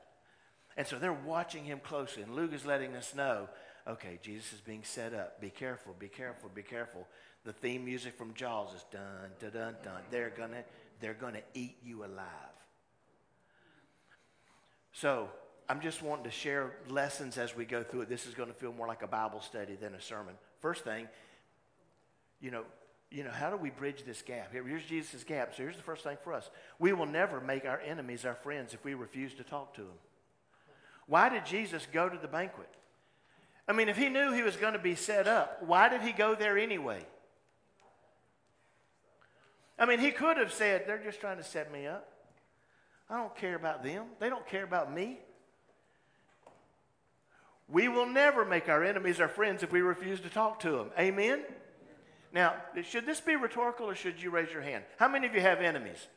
and 0.77 0.87
so 0.87 0.97
they're 0.97 1.13
watching 1.13 1.63
him 1.65 1.79
closely. 1.79 2.23
And 2.23 2.35
Luke 2.35 2.53
is 2.53 2.65
letting 2.65 2.95
us 2.95 3.13
know, 3.13 3.49
okay, 3.87 4.19
Jesus 4.21 4.53
is 4.53 4.61
being 4.61 4.83
set 4.83 5.13
up. 5.13 5.41
Be 5.41 5.49
careful. 5.49 5.95
Be 5.97 6.07
careful. 6.07 6.49
Be 6.53 6.63
careful. 6.63 7.07
The 7.43 7.53
theme 7.53 7.85
music 7.85 8.17
from 8.17 8.33
Jaws 8.33 8.73
is 8.73 8.85
dun 8.91 9.01
dun 9.39 9.51
dun 9.51 9.75
dun. 9.83 10.01
They're 10.11 10.33
gonna 10.35 10.63
they're 10.99 11.13
gonna 11.13 11.41
eat 11.53 11.77
you 11.83 12.05
alive. 12.05 12.27
So 14.93 15.29
I'm 15.67 15.79
just 15.79 16.01
wanting 16.01 16.25
to 16.25 16.31
share 16.31 16.73
lessons 16.89 17.37
as 17.37 17.55
we 17.55 17.65
go 17.65 17.81
through 17.81 18.01
it. 18.01 18.09
This 18.09 18.27
is 18.27 18.33
going 18.33 18.49
to 18.49 18.55
feel 18.55 18.73
more 18.73 18.87
like 18.87 19.03
a 19.03 19.07
Bible 19.07 19.39
study 19.39 19.75
than 19.75 19.95
a 19.95 20.01
sermon. 20.01 20.33
First 20.59 20.83
thing, 20.83 21.07
you 22.41 22.51
know, 22.51 22.63
you 23.09 23.23
know, 23.23 23.31
how 23.31 23.49
do 23.49 23.57
we 23.57 23.69
bridge 23.69 24.03
this 24.05 24.21
gap? 24.21 24.51
Here, 24.51 24.63
here's 24.63 24.83
Jesus' 24.83 25.23
gap. 25.23 25.55
So 25.55 25.63
here's 25.63 25.77
the 25.77 25.83
first 25.83 26.03
thing 26.03 26.17
for 26.23 26.33
us. 26.33 26.49
We 26.79 26.93
will 26.93 27.05
never 27.05 27.41
make 27.41 27.65
our 27.65 27.79
enemies 27.79 28.25
our 28.25 28.35
friends 28.35 28.73
if 28.73 28.83
we 28.83 28.93
refuse 28.93 29.33
to 29.35 29.43
talk 29.43 29.73
to 29.75 29.81
them. 29.81 29.97
Why 31.11 31.27
did 31.27 31.45
Jesus 31.45 31.85
go 31.91 32.07
to 32.07 32.17
the 32.17 32.29
banquet? 32.29 32.69
I 33.67 33.73
mean, 33.73 33.89
if 33.89 33.97
he 33.97 34.07
knew 34.07 34.31
he 34.31 34.43
was 34.43 34.55
going 34.55 34.71
to 34.71 34.79
be 34.79 34.95
set 34.95 35.27
up, 35.27 35.61
why 35.61 35.89
did 35.89 36.03
he 36.03 36.13
go 36.13 36.35
there 36.35 36.57
anyway? 36.57 37.05
I 39.77 39.85
mean, 39.85 39.99
he 39.99 40.11
could 40.11 40.37
have 40.37 40.53
said, 40.53 40.85
They're 40.87 41.03
just 41.03 41.19
trying 41.19 41.35
to 41.35 41.43
set 41.43 41.69
me 41.69 41.85
up. 41.85 42.07
I 43.09 43.17
don't 43.17 43.35
care 43.35 43.55
about 43.55 43.83
them. 43.83 44.05
They 44.21 44.29
don't 44.29 44.47
care 44.47 44.63
about 44.63 44.93
me. 44.93 45.19
We 47.67 47.89
will 47.89 48.05
never 48.05 48.45
make 48.45 48.69
our 48.69 48.81
enemies 48.81 49.19
our 49.19 49.27
friends 49.27 49.63
if 49.63 49.73
we 49.73 49.81
refuse 49.81 50.21
to 50.21 50.29
talk 50.29 50.61
to 50.61 50.71
them. 50.71 50.91
Amen? 50.97 51.41
Now, 52.31 52.55
should 52.87 53.05
this 53.05 53.19
be 53.19 53.35
rhetorical 53.35 53.89
or 53.89 53.95
should 53.95 54.21
you 54.21 54.29
raise 54.29 54.53
your 54.53 54.61
hand? 54.61 54.85
How 54.95 55.09
many 55.09 55.27
of 55.27 55.35
you 55.35 55.41
have 55.41 55.59
enemies? 55.59 56.07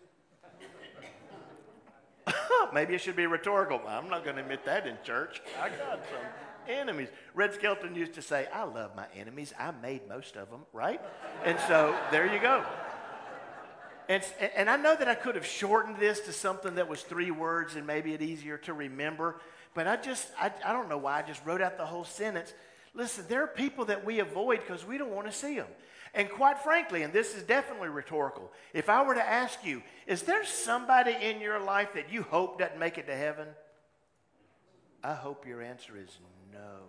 maybe 2.75 2.95
it 2.95 3.01
should 3.01 3.17
be 3.17 3.27
rhetorical. 3.27 3.81
I'm 3.87 4.09
not 4.09 4.25
going 4.25 4.37
to 4.37 4.43
admit 4.43 4.65
that 4.65 4.87
in 4.87 4.97
church. 5.05 5.43
I 5.61 5.69
got 5.69 6.05
some 6.11 6.27
enemies. 6.69 7.09
Red 7.35 7.55
Skelton 7.55 7.95
used 7.95 8.15
to 8.15 8.23
say, 8.23 8.47
I 8.53 8.65
love 8.65 8.97
my 8.97 9.07
enemies. 9.15 9.53
I 9.59 9.73
made 9.83 10.09
most 10.09 10.37
of 10.37 10.51
them, 10.51 10.61
right? 10.73 11.01
And 11.45 11.59
so 11.69 11.97
there 12.11 12.33
you 12.33 12.41
go. 12.41 12.65
And, 14.09 14.23
and 14.55 14.69
I 14.69 14.77
know 14.77 14.95
that 14.95 15.09
I 15.09 15.15
could 15.15 15.35
have 15.35 15.47
shortened 15.47 15.99
this 15.99 16.21
to 16.21 16.33
something 16.33 16.75
that 16.75 16.89
was 16.89 17.03
three 17.03 17.31
words 17.31 17.75
and 17.75 17.87
maybe 17.87 18.13
it 18.13 18.21
easier 18.21 18.59
to 18.59 18.75
remember, 18.75 19.41
but 19.73 19.87
I 19.87 19.97
just, 19.97 20.29
I, 20.39 20.53
I 20.65 20.73
don't 20.73 20.89
know 20.89 20.99
why. 20.99 21.19
I 21.19 21.23
just 21.23 21.45
wrote 21.47 21.63
out 21.63 21.79
the 21.79 21.87
whole 21.87 22.05
sentence. 22.05 22.53
Listen, 22.95 23.25
there 23.29 23.43
are 23.43 23.49
people 23.49 23.87
that 23.87 24.05
we 24.05 24.21
avoid 24.21 24.61
because 24.61 24.87
we 24.87 24.99
don't 24.99 25.11
want 25.11 25.27
to 25.27 25.33
see 25.33 25.57
them. 25.57 25.67
And 26.15 26.31
quite 26.31 26.61
frankly, 26.61 27.03
and 27.03 27.13
this 27.13 27.35
is 27.35 27.43
definitely 27.43 27.89
rhetorical, 27.89 28.53
if 28.73 28.89
I 28.89 29.03
were 29.03 29.15
to 29.15 29.29
ask 29.29 29.65
you, 29.65 29.83
is 30.07 30.23
there 30.23 30.45
somebody 30.45 31.17
in 31.21 31.41
your 31.41 31.59
life 31.59 31.95
that 31.95 32.13
you 32.13 32.23
hope 32.23 32.61
doesn't 32.61 32.79
make 32.79 32.99
it 32.99 33.07
to 33.09 33.17
heaven? 33.17 33.49
I 35.03 35.15
hope 35.15 35.45
your 35.47 35.61
answer 35.61 35.97
is 35.97 36.19
no. 36.53 36.85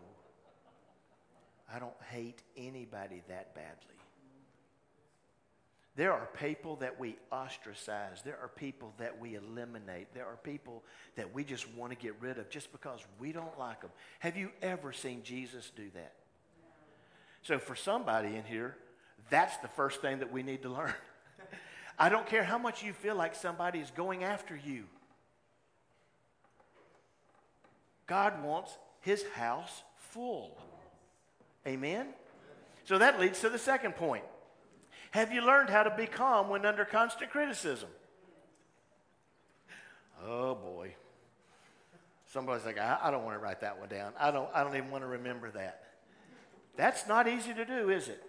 I 1.74 1.80
don't 1.80 2.00
hate 2.12 2.44
anybody 2.56 3.24
that 3.28 3.56
badly. 3.56 3.95
There 5.96 6.12
are 6.12 6.28
people 6.42 6.76
that 6.78 7.00
we 7.00 7.16
ostracize. 7.32 8.22
There 8.24 8.38
are 8.42 8.50
people 8.50 8.94
that 8.98 9.20
we 9.20 9.36
eliminate. 9.36 10.14
There 10.14 10.26
are 10.26 10.38
people 10.44 10.84
that 11.16 11.34
we 11.34 11.46
just 11.46 11.72
want 11.74 11.92
to 11.92 11.98
get 11.98 12.16
rid 12.20 12.38
of 12.38 12.50
just 12.50 12.72
because 12.74 13.00
we 13.18 13.32
don't 13.32 13.58
like 13.58 13.82
them. 13.82 13.92
Have 14.20 14.36
you 14.36 14.52
ever 14.62 14.92
seen 14.92 15.24
Jesus 15.24 15.72
do 15.76 15.90
that? 15.94 16.14
So, 17.44 17.60
for 17.60 17.76
somebody 17.76 18.36
in 18.36 18.44
here, 18.44 18.76
that's 19.30 19.56
the 19.58 19.70
first 19.70 20.02
thing 20.02 20.20
that 20.20 20.32
we 20.32 20.44
need 20.44 20.64
to 20.64 20.70
learn. 20.70 20.94
I 22.00 22.10
don't 22.10 22.28
care 22.28 22.44
how 22.44 22.58
much 22.58 22.84
you 22.84 22.92
feel 22.92 23.16
like 23.16 23.34
somebody 23.34 23.80
is 23.80 23.92
going 23.92 24.24
after 24.24 24.56
you. 24.56 24.86
God 28.06 28.44
wants 28.44 28.78
his 29.00 29.24
house 29.36 29.84
full. 29.96 30.58
Amen? 31.66 32.08
So 32.84 32.98
that 32.98 33.20
leads 33.20 33.40
to 33.42 33.50
the 33.50 33.58
second 33.58 33.96
point. 33.96 34.24
Have 35.16 35.32
you 35.32 35.40
learned 35.40 35.70
how 35.70 35.84
to 35.84 35.96
be 35.96 36.08
calm 36.08 36.50
when 36.50 36.66
under 36.66 36.84
constant 36.84 37.32
criticism? 37.32 37.88
Oh 40.28 40.56
boy. 40.56 40.94
Somebody's 42.26 42.66
like, 42.66 42.78
I, 42.78 42.98
I 43.02 43.12
don't 43.12 43.24
want 43.24 43.38
to 43.38 43.42
write 43.42 43.62
that 43.62 43.80
one 43.80 43.88
down. 43.88 44.12
I 44.20 44.30
don't, 44.32 44.50
I 44.54 44.62
don't 44.62 44.76
even 44.76 44.92
want 44.92 45.06
to 45.06 45.08
remember 45.08 45.50
that. 45.52 45.84
That's 46.76 47.08
not 47.08 47.30
easy 47.30 47.54
to 47.54 47.64
do, 47.64 47.90
is 47.92 48.10
it? 48.10 48.22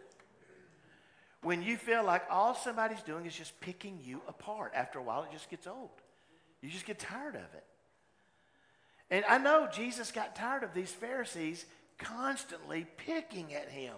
When 1.43 1.61
you 1.61 1.77
feel 1.77 2.05
like 2.05 2.23
all 2.31 2.55
somebody's 2.55 3.03
doing 3.03 3.27
is 3.27 3.35
just 3.35 3.61
picking 3.61 3.99
you 4.05 4.23
apart. 4.29 4.71
After 4.73 5.01
a 5.01 5.03
while, 5.03 5.25
it 5.25 5.33
just 5.33 5.51
gets 5.51 5.67
old. 5.67 5.91
You 6.63 6.71
just 6.71 6.87
get 6.87 7.01
tired 7.01 7.35
of 7.35 7.53
it. 7.53 7.65
And 9.11 9.25
I 9.29 9.39
know 9.39 9.67
Jesus 9.73 10.13
got 10.13 10.37
tired 10.37 10.63
of 10.63 10.73
these 10.73 10.93
Pharisees 10.93 11.67
constantly 11.99 12.87
picking 12.97 13.55
at 13.55 13.71
him. 13.71 13.95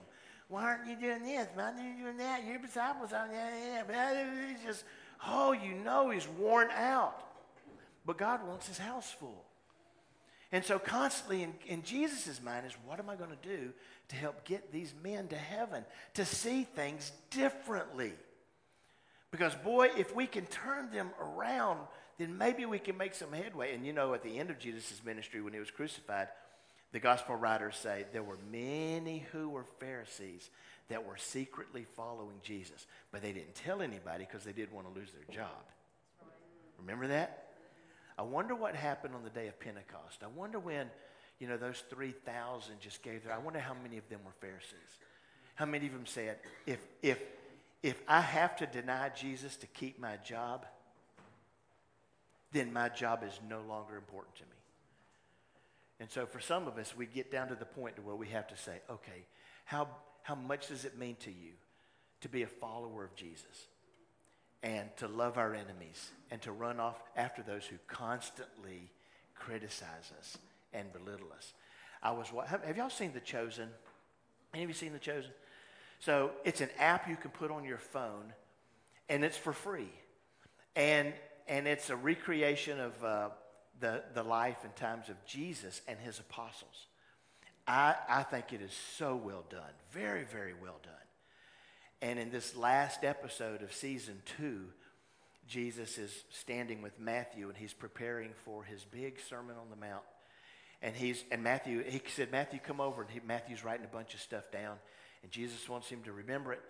Why 0.49 0.62
aren't 0.62 0.87
you 0.88 0.97
doing 0.97 1.23
this? 1.23 1.47
Why 1.55 1.64
aren't 1.64 1.78
you 1.78 2.05
doing 2.05 2.17
that? 2.17 2.45
Your 2.47 2.59
disciples 2.59 3.12
aren't 3.12 3.33
yeah, 3.33 3.83
yeah. 3.88 4.25
It's 4.50 4.64
just, 4.64 4.85
oh, 5.26 5.52
you 5.52 5.75
know 5.75 6.11
he's 6.11 6.26
worn 6.26 6.69
out. 6.71 7.23
But 8.07 8.17
God 8.17 8.47
wants 8.47 8.67
his 8.67 8.78
house 8.78 9.11
full. 9.11 9.45
And 10.50 10.64
so 10.64 10.78
constantly 10.78 11.43
in, 11.43 11.52
in 11.67 11.83
Jesus' 11.83 12.40
mind 12.43 12.67
is 12.67 12.73
what 12.87 12.99
am 12.99 13.11
I 13.11 13.17
going 13.17 13.31
to 13.31 13.49
do 13.49 13.73
to 14.09 14.17
help 14.17 14.45
get 14.45 14.73
these 14.73 14.95
men 15.02 15.28
to 15.28 15.37
heaven, 15.37 15.85
to 16.14 16.25
see 16.25 16.64
things 16.64 17.12
differently? 17.31 18.12
Because, 19.31 19.55
boy, 19.57 19.90
if 19.99 20.14
we 20.17 20.26
can 20.26 20.47
turn 20.47 20.90
them 20.90 21.11
around, 21.21 21.81
then 22.17 22.38
maybe 22.38 22.64
we 22.64 22.78
can 22.78 22.97
make 22.97 23.14
some 23.14 23.33
headway. 23.33 23.75
And 23.75 23.85
you 23.85 23.93
know, 23.93 24.14
at 24.14 24.23
the 24.23 24.38
end 24.38 24.49
of 24.49 24.59
Jesus' 24.59 25.02
ministry 25.05 25.43
when 25.43 25.52
he 25.52 25.59
was 25.59 25.71
crucified, 25.71 26.28
the 26.92 27.00
gospel 27.00 27.37
writers 27.37 27.76
say 27.76 28.07
there 28.12 28.23
were 28.23 28.38
many 28.50 29.26
who 29.33 29.50
were 29.50 29.64
Pharisees 29.78 30.50
that 30.88 31.04
were 31.04 31.16
secretly 31.18 31.87
following 31.97 32.37
Jesus, 32.42 32.87
but 33.12 33.23
they 33.23 33.33
didn't 33.33 33.54
tell 33.54 33.83
anybody 33.83 34.25
because 34.25 34.45
they 34.45 34.52
didn't 34.52 34.73
want 34.73 34.92
to 34.92 34.99
lose 34.99 35.11
their 35.12 35.35
job. 35.35 35.64
Remember 36.78 37.09
that? 37.09 37.49
I 38.18 38.23
wonder 38.23 38.54
what 38.54 38.75
happened 38.75 39.14
on 39.14 39.23
the 39.23 39.30
day 39.30 39.49
of 39.49 39.61
Pentecost. 39.61 40.23
I 40.23 40.26
wonder 40.28 40.59
when, 40.59 40.88
you 41.38 41.47
know, 41.47 41.57
those 41.57 41.85
3,000 41.90 42.80
just 42.80 43.02
gave 43.02 43.25
their, 43.25 43.35
I 43.35 43.38
wonder 43.38 43.61
how 43.61 43.75
many 43.75 43.99
of 43.99 44.09
them 44.09 44.21
were 44.25 44.33
Pharisees. 44.40 44.99
How 45.54 45.66
many 45.66 45.87
of 45.87 45.92
them 45.92 46.07
said, 46.07 46.38
if, 46.66 46.78
if, 47.02 47.18
if 47.83 48.00
I 48.09 48.21
have 48.21 48.57
to 48.57 48.66
deny 48.66 49.11
Jesus 49.11 49.57
to 49.57 49.66
keep 49.66 50.00
my 50.00 50.16
job, 50.16 50.66
then 52.52 52.73
my 52.73 52.88
job 52.88 53.23
is 53.25 53.38
no 53.49 53.61
longer 53.68 53.97
important 53.97 54.37
to 54.37 54.45
me. 54.45 54.50
And 56.00 56.11
so 56.11 56.26
for 56.26 56.40
some 56.40 56.69
of 56.69 56.78
us, 56.78 56.97
we 56.97 57.07
get 57.07 57.31
down 57.31 57.49
to 57.49 57.55
the 57.55 57.64
point 57.64 57.97
to 57.97 58.02
where 58.02 58.14
we 58.14 58.28
have 58.28 58.47
to 58.49 58.57
say, 58.57 58.81
okay, 58.88 59.25
how, 59.64 59.88
how 60.23 60.35
much 60.35 60.69
does 60.69 60.85
it 60.85 60.99
mean 60.99 61.17
to 61.21 61.31
you 61.31 61.52
to 62.21 62.28
be 62.28 62.43
a 62.43 62.47
follower 62.47 63.05
of 63.05 63.14
Jesus 63.17 63.67
and 64.62 64.88
to 64.97 65.09
love 65.09 65.38
our 65.38 65.55
enemies 65.55 66.11
and 66.31 66.40
to 66.43 66.52
run 66.52 66.78
off 66.78 66.97
after 67.17 67.43
those 67.43 67.64
who 67.64 67.76
constantly 67.88 68.90
criticize 69.35 70.12
us 70.19 70.38
and 70.73 70.93
belittle 70.93 71.28
us? 71.37 71.52
I 72.02 72.12
was, 72.12 72.28
have, 72.47 72.62
have 72.62 72.76
y'all 72.76 72.90
seen 72.90 73.12
The 73.12 73.21
Chosen? 73.21 73.69
Any 74.55 74.62
of 74.62 74.71
you 74.71 74.75
seen 74.75 74.93
The 74.93 75.00
Chosen? 75.00 75.31
So 76.00 76.31
it's 76.45 76.61
an 76.61 76.71
app 76.78 77.09
you 77.09 77.17
can 77.17 77.33
put 77.33 77.50
on 77.50 77.64
your 77.64 77.78
phone, 77.78 78.33
and 79.09 79.25
it's 79.25 79.37
for 79.37 79.52
free. 79.52 79.90
And, 80.76 81.12
and 81.49 81.67
it's 81.67 81.90
a 81.90 81.97
recreation 81.97 82.78
of 82.78 83.05
uh, 83.05 83.28
the, 83.80 84.02
the 84.14 84.23
life 84.23 84.58
and 84.64 84.75
times 84.76 85.08
of 85.08 85.16
Jesus 85.25 85.80
and 85.87 85.99
his 85.99 86.18
apostles. 86.18 86.87
I, 87.66 87.94
I 88.08 88.23
think 88.23 88.52
it 88.52 88.62
is 88.62 88.73
so 88.97 89.14
well 89.14 89.44
done, 89.50 89.61
very, 89.92 90.25
very 90.25 90.54
well 90.54 90.80
done. 90.82 90.94
And 92.00 92.18
in 92.18 92.30
this 92.30 92.56
last 92.56 93.04
episode 93.04 93.62
of 93.62 93.73
season 93.73 94.23
two, 94.38 94.66
Jesus 95.47 95.99
is 95.99 96.25
standing 96.30 96.82
with 96.82 96.99
Matthew 96.99 97.49
and 97.49 97.56
he's 97.56 97.73
preparing 97.73 98.30
for 98.44 98.64
his 98.64 98.85
big 98.85 99.18
Sermon 99.28 99.56
on 99.61 99.70
the 99.70 99.76
Mount. 99.76 100.04
And 100.80 100.94
he's 100.94 101.25
and 101.32 101.42
Matthew, 101.42 101.82
he 101.82 102.00
said, 102.08 102.30
Matthew, 102.30 102.61
come 102.61 102.80
over. 102.80 103.02
And 103.02 103.11
he, 103.11 103.20
Matthew's 103.26 103.64
writing 103.64 103.85
a 103.85 103.94
bunch 103.94 104.14
of 104.14 104.20
stuff 104.20 104.50
down. 104.52 104.76
And 105.23 105.32
Jesus 105.32 105.68
wants 105.68 105.88
him 105.88 106.02
to 106.04 106.12
remember 106.12 106.52
it. 106.52 106.61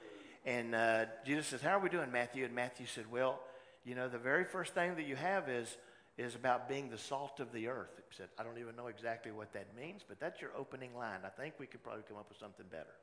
And 0.46 0.74
uh, 0.74 1.04
Jesus 1.26 1.46
says, 1.46 1.60
How 1.60 1.76
are 1.76 1.80
we 1.80 1.90
doing, 1.90 2.10
Matthew? 2.10 2.44
And 2.44 2.54
Matthew 2.54 2.86
said, 2.86 3.04
Well, 3.10 3.38
you 3.84 3.94
know, 3.94 4.08
the 4.08 4.18
very 4.18 4.44
first 4.44 4.74
thing 4.74 4.94
that 4.96 5.06
you 5.06 5.16
have 5.16 5.48
is 5.48 5.76
is 6.18 6.34
about 6.34 6.68
being 6.68 6.90
the 6.90 6.98
salt 6.98 7.38
of 7.38 7.52
the 7.52 7.68
earth. 7.68 7.90
He 7.96 8.16
said, 8.16 8.28
I 8.38 8.42
don't 8.42 8.58
even 8.58 8.74
know 8.74 8.88
exactly 8.88 9.30
what 9.30 9.52
that 9.52 9.68
means, 9.76 10.02
but 10.06 10.18
that's 10.18 10.40
your 10.40 10.50
opening 10.56 10.94
line. 10.96 11.20
I 11.24 11.28
think 11.28 11.54
we 11.58 11.66
could 11.66 11.82
probably 11.82 12.02
come 12.08 12.16
up 12.16 12.28
with 12.28 12.38
something 12.38 12.66
better. 12.70 12.94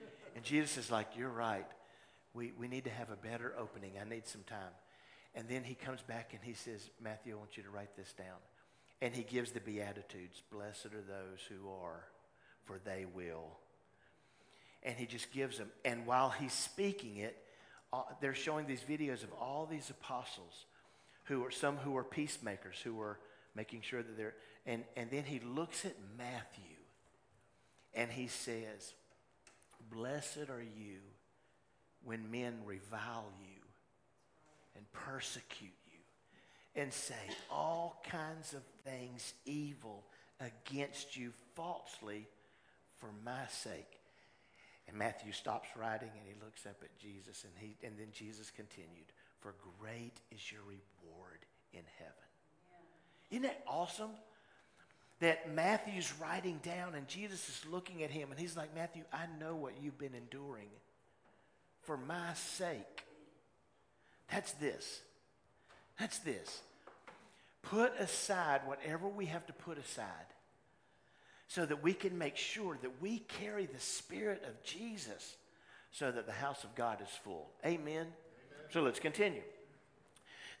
and 0.34 0.42
Jesus 0.42 0.78
is 0.78 0.90
like, 0.90 1.08
You're 1.16 1.28
right. 1.28 1.66
We, 2.34 2.52
we 2.58 2.66
need 2.66 2.84
to 2.84 2.90
have 2.90 3.10
a 3.10 3.16
better 3.16 3.54
opening. 3.58 3.92
I 4.00 4.08
need 4.08 4.26
some 4.26 4.42
time. 4.44 4.72
And 5.34 5.48
then 5.48 5.64
he 5.64 5.74
comes 5.74 6.00
back 6.00 6.30
and 6.32 6.40
he 6.42 6.54
says, 6.54 6.88
Matthew, 7.02 7.34
I 7.34 7.38
want 7.38 7.58
you 7.58 7.62
to 7.62 7.70
write 7.70 7.94
this 7.96 8.12
down. 8.14 8.38
And 9.02 9.14
he 9.14 9.22
gives 9.22 9.50
the 9.50 9.60
Beatitudes. 9.60 10.42
Blessed 10.50 10.86
are 10.86 11.04
those 11.06 11.40
who 11.48 11.68
are, 11.70 12.04
for 12.64 12.78
they 12.84 13.04
will. 13.14 13.58
And 14.82 14.96
he 14.96 15.04
just 15.04 15.30
gives 15.32 15.58
them. 15.58 15.70
And 15.84 16.06
while 16.06 16.30
he's 16.30 16.52
speaking 16.52 17.18
it, 17.18 17.36
uh, 17.92 18.02
they're 18.20 18.34
showing 18.34 18.66
these 18.66 18.80
videos 18.88 19.22
of 19.22 19.32
all 19.38 19.66
these 19.70 19.90
apostles 19.90 20.64
who 21.24 21.44
are 21.44 21.50
some 21.50 21.76
who 21.76 21.96
are 21.96 22.04
peacemakers, 22.04 22.78
who 22.82 23.00
are 23.00 23.18
making 23.54 23.82
sure 23.82 24.02
that 24.02 24.16
they're. 24.16 24.34
And, 24.66 24.84
and 24.96 25.10
then 25.10 25.24
he 25.24 25.40
looks 25.40 25.84
at 25.84 25.96
Matthew 26.16 26.76
and 27.94 28.10
he 28.10 28.26
says, 28.26 28.94
Blessed 29.90 30.48
are 30.48 30.62
you 30.62 30.98
when 32.04 32.30
men 32.30 32.58
revile 32.64 33.32
you 33.40 33.60
and 34.76 34.90
persecute 34.92 35.70
you 35.86 36.80
and 36.80 36.92
say 36.92 37.14
all 37.50 38.02
kinds 38.08 38.54
of 38.54 38.62
things 38.84 39.34
evil 39.44 40.04
against 40.40 41.16
you 41.16 41.32
falsely 41.54 42.26
for 42.98 43.10
my 43.24 43.46
sake. 43.48 43.98
And 44.88 44.96
Matthew 44.96 45.32
stops 45.32 45.68
writing 45.76 46.10
and 46.16 46.26
he 46.26 46.44
looks 46.44 46.66
up 46.66 46.76
at 46.82 46.98
Jesus 46.98 47.44
and, 47.44 47.52
he, 47.58 47.76
and 47.86 47.96
then 47.98 48.08
Jesus 48.12 48.50
continued 48.50 49.12
for 49.42 49.54
great 49.80 50.12
is 50.30 50.50
your 50.50 50.62
reward 50.62 51.40
in 51.72 51.82
heaven. 51.98 52.12
Isn't 53.30 53.42
that 53.42 53.62
awesome? 53.66 54.10
That 55.20 55.52
Matthew's 55.52 56.12
writing 56.20 56.60
down 56.62 56.94
and 56.94 57.06
Jesus 57.06 57.48
is 57.48 57.70
looking 57.70 58.02
at 58.02 58.10
him 58.10 58.30
and 58.30 58.40
he's 58.40 58.56
like, 58.56 58.74
Matthew, 58.74 59.04
I 59.12 59.26
know 59.38 59.54
what 59.54 59.74
you've 59.80 59.98
been 59.98 60.14
enduring 60.14 60.68
for 61.82 61.96
my 61.96 62.34
sake. 62.34 63.04
That's 64.30 64.52
this. 64.52 65.00
That's 65.98 66.18
this. 66.20 66.62
Put 67.62 67.92
aside 67.98 68.62
whatever 68.64 69.06
we 69.08 69.26
have 69.26 69.46
to 69.46 69.52
put 69.52 69.78
aside 69.78 70.06
so 71.46 71.66
that 71.66 71.82
we 71.82 71.92
can 71.92 72.16
make 72.18 72.36
sure 72.36 72.78
that 72.82 73.00
we 73.00 73.18
carry 73.18 73.66
the 73.66 73.80
Spirit 73.80 74.42
of 74.48 74.62
Jesus 74.64 75.36
so 75.90 76.10
that 76.10 76.26
the 76.26 76.32
house 76.32 76.64
of 76.64 76.74
God 76.74 77.00
is 77.02 77.08
full. 77.22 77.50
Amen. 77.64 78.06
So 78.72 78.80
let's 78.80 79.00
continue. 79.00 79.42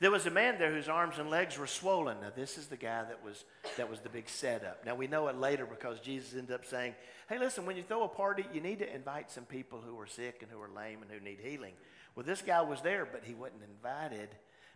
There 0.00 0.10
was 0.10 0.26
a 0.26 0.30
man 0.30 0.58
there 0.58 0.72
whose 0.72 0.88
arms 0.88 1.18
and 1.18 1.30
legs 1.30 1.56
were 1.56 1.66
swollen. 1.66 2.20
Now, 2.20 2.32
this 2.34 2.58
is 2.58 2.66
the 2.66 2.76
guy 2.76 3.04
that 3.04 3.24
was, 3.24 3.44
that 3.76 3.88
was 3.88 4.00
the 4.00 4.08
big 4.08 4.28
setup. 4.28 4.84
Now, 4.84 4.96
we 4.96 5.06
know 5.06 5.28
it 5.28 5.36
later 5.36 5.64
because 5.64 6.00
Jesus 6.00 6.34
ended 6.34 6.54
up 6.54 6.66
saying, 6.66 6.94
hey, 7.28 7.38
listen, 7.38 7.64
when 7.64 7.76
you 7.76 7.84
throw 7.84 8.02
a 8.02 8.08
party, 8.08 8.44
you 8.52 8.60
need 8.60 8.80
to 8.80 8.94
invite 8.94 9.30
some 9.30 9.44
people 9.44 9.80
who 9.80 9.98
are 10.00 10.06
sick 10.06 10.40
and 10.42 10.50
who 10.50 10.60
are 10.60 10.68
lame 10.68 11.02
and 11.02 11.10
who 11.10 11.20
need 11.24 11.38
healing. 11.40 11.72
Well, 12.14 12.26
this 12.26 12.42
guy 12.42 12.60
was 12.62 12.82
there, 12.82 13.06
but 13.10 13.22
he 13.24 13.32
wasn't 13.32 13.62
invited 13.62 14.28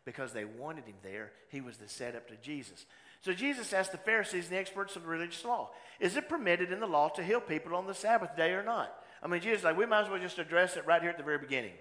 because 0.04 0.32
they 0.32 0.44
wanted 0.44 0.86
him 0.86 0.94
there. 1.02 1.32
He 1.50 1.60
was 1.60 1.76
the 1.76 1.88
setup 1.88 2.28
to 2.28 2.36
Jesus. 2.36 2.86
So 3.20 3.32
Jesus 3.32 3.72
asked 3.72 3.92
the 3.92 3.98
Pharisees 3.98 4.44
and 4.44 4.54
the 4.54 4.60
experts 4.60 4.94
of 4.94 5.02
the 5.02 5.08
religious 5.08 5.44
law, 5.44 5.70
is 5.98 6.16
it 6.16 6.28
permitted 6.28 6.70
in 6.70 6.80
the 6.80 6.86
law 6.86 7.08
to 7.08 7.22
heal 7.24 7.40
people 7.40 7.74
on 7.74 7.86
the 7.86 7.94
Sabbath 7.94 8.36
day 8.36 8.52
or 8.52 8.62
not? 8.62 8.94
I 9.22 9.26
mean, 9.26 9.40
Jesus 9.40 9.64
like, 9.64 9.76
we 9.76 9.86
might 9.86 10.04
as 10.04 10.08
well 10.08 10.20
just 10.20 10.38
address 10.38 10.76
it 10.76 10.86
right 10.86 11.02
here 11.02 11.10
at 11.10 11.18
the 11.18 11.24
very 11.24 11.38
beginning. 11.38 11.72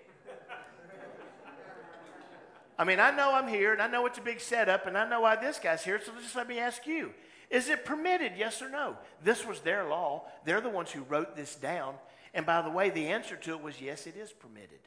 I 2.77 2.83
mean, 2.83 2.99
I 2.99 3.11
know 3.11 3.33
I'm 3.33 3.47
here 3.47 3.71
and 3.71 3.81
I 3.81 3.87
know 3.87 4.05
it's 4.05 4.17
a 4.17 4.21
big 4.21 4.41
setup 4.41 4.85
and 4.85 4.97
I 4.97 5.07
know 5.07 5.21
why 5.21 5.35
this 5.35 5.59
guy's 5.59 5.83
here, 5.83 5.99
so 6.03 6.11
just 6.21 6.35
let 6.35 6.47
me 6.47 6.59
ask 6.59 6.85
you. 6.85 7.13
Is 7.49 7.69
it 7.69 7.85
permitted, 7.85 8.33
yes 8.37 8.61
or 8.61 8.69
no? 8.69 8.97
This 9.23 9.45
was 9.45 9.61
their 9.61 9.87
law. 9.87 10.23
They're 10.45 10.61
the 10.61 10.69
ones 10.69 10.91
who 10.91 11.03
wrote 11.03 11.35
this 11.35 11.55
down. 11.55 11.95
And 12.33 12.45
by 12.45 12.61
the 12.61 12.69
way, 12.69 12.89
the 12.89 13.07
answer 13.07 13.35
to 13.37 13.51
it 13.51 13.61
was 13.61 13.79
yes, 13.79 14.07
it 14.07 14.17
is 14.17 14.31
permitted. 14.31 14.79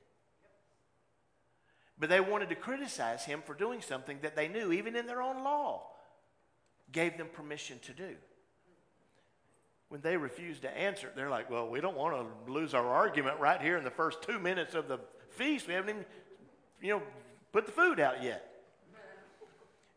But 1.99 2.11
they 2.11 2.21
wanted 2.21 2.51
to 2.51 2.55
criticize 2.55 3.25
him 3.25 3.43
for 3.45 3.55
doing 3.55 3.81
something 3.81 4.19
that 4.23 4.37
they 4.37 4.49
knew, 4.49 4.73
even 4.73 4.95
in 4.95 5.07
their 5.07 5.23
own 5.23 5.43
law, 5.43 5.87
gave 6.93 7.17
them 7.17 7.29
permission 7.33 7.79
to 7.87 7.93
do. 7.93 8.15
When 9.89 10.03
they 10.03 10.17
refused 10.17 10.63
to 10.63 10.71
answer, 10.77 11.11
they're 11.17 11.31
like, 11.31 11.51
well, 11.51 11.69
we 11.69 11.81
don't 11.81 11.97
want 11.97 12.15
to 12.15 12.53
lose 12.53 12.75
our 12.75 12.87
argument 12.87 13.41
right 13.41 13.61
here 13.61 13.79
in 13.79 13.85
the 13.85 13.91
first 13.91 14.23
two 14.23 14.39
minutes 14.39 14.75
of 14.75 14.87
the 14.87 14.99
feast. 15.31 15.67
We 15.67 15.75
haven't 15.75 15.91
even, 15.91 16.05
you 16.83 16.91
know, 16.91 17.03
put 17.53 17.67
the 17.67 17.73
food 17.73 18.01
out 18.01 18.23
yet. 18.23 18.45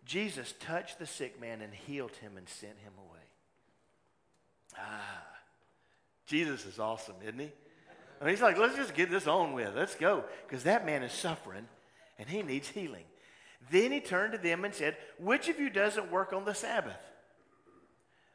Jesus 0.05 0.53
touched 0.59 0.99
the 0.99 1.05
sick 1.05 1.39
man 1.39 1.61
and 1.61 1.73
healed 1.73 2.15
him 2.17 2.37
and 2.37 2.47
sent 2.49 2.77
him 2.79 2.93
away. 2.97 3.19
Ah, 4.77 5.23
Jesus 6.25 6.65
is 6.65 6.79
awesome, 6.79 7.15
isn't 7.23 7.39
he? 7.39 7.51
I 8.19 8.25
mean, 8.25 8.33
he's 8.33 8.41
like, 8.41 8.57
let's 8.57 8.75
just 8.75 8.93
get 8.93 9.09
this 9.09 9.27
on 9.27 9.53
with. 9.53 9.75
Let's 9.75 9.95
go. 9.95 10.23
Because 10.47 10.63
that 10.63 10.85
man 10.85 11.01
is 11.01 11.11
suffering 11.11 11.67
and 12.19 12.29
he 12.29 12.43
needs 12.43 12.67
healing. 12.67 13.05
Then 13.71 13.91
he 13.91 13.99
turned 13.99 14.33
to 14.33 14.37
them 14.37 14.65
and 14.65 14.73
said, 14.73 14.97
Which 15.19 15.49
of 15.49 15.59
you 15.59 15.69
doesn't 15.69 16.11
work 16.11 16.33
on 16.33 16.45
the 16.45 16.53
Sabbath? 16.53 16.99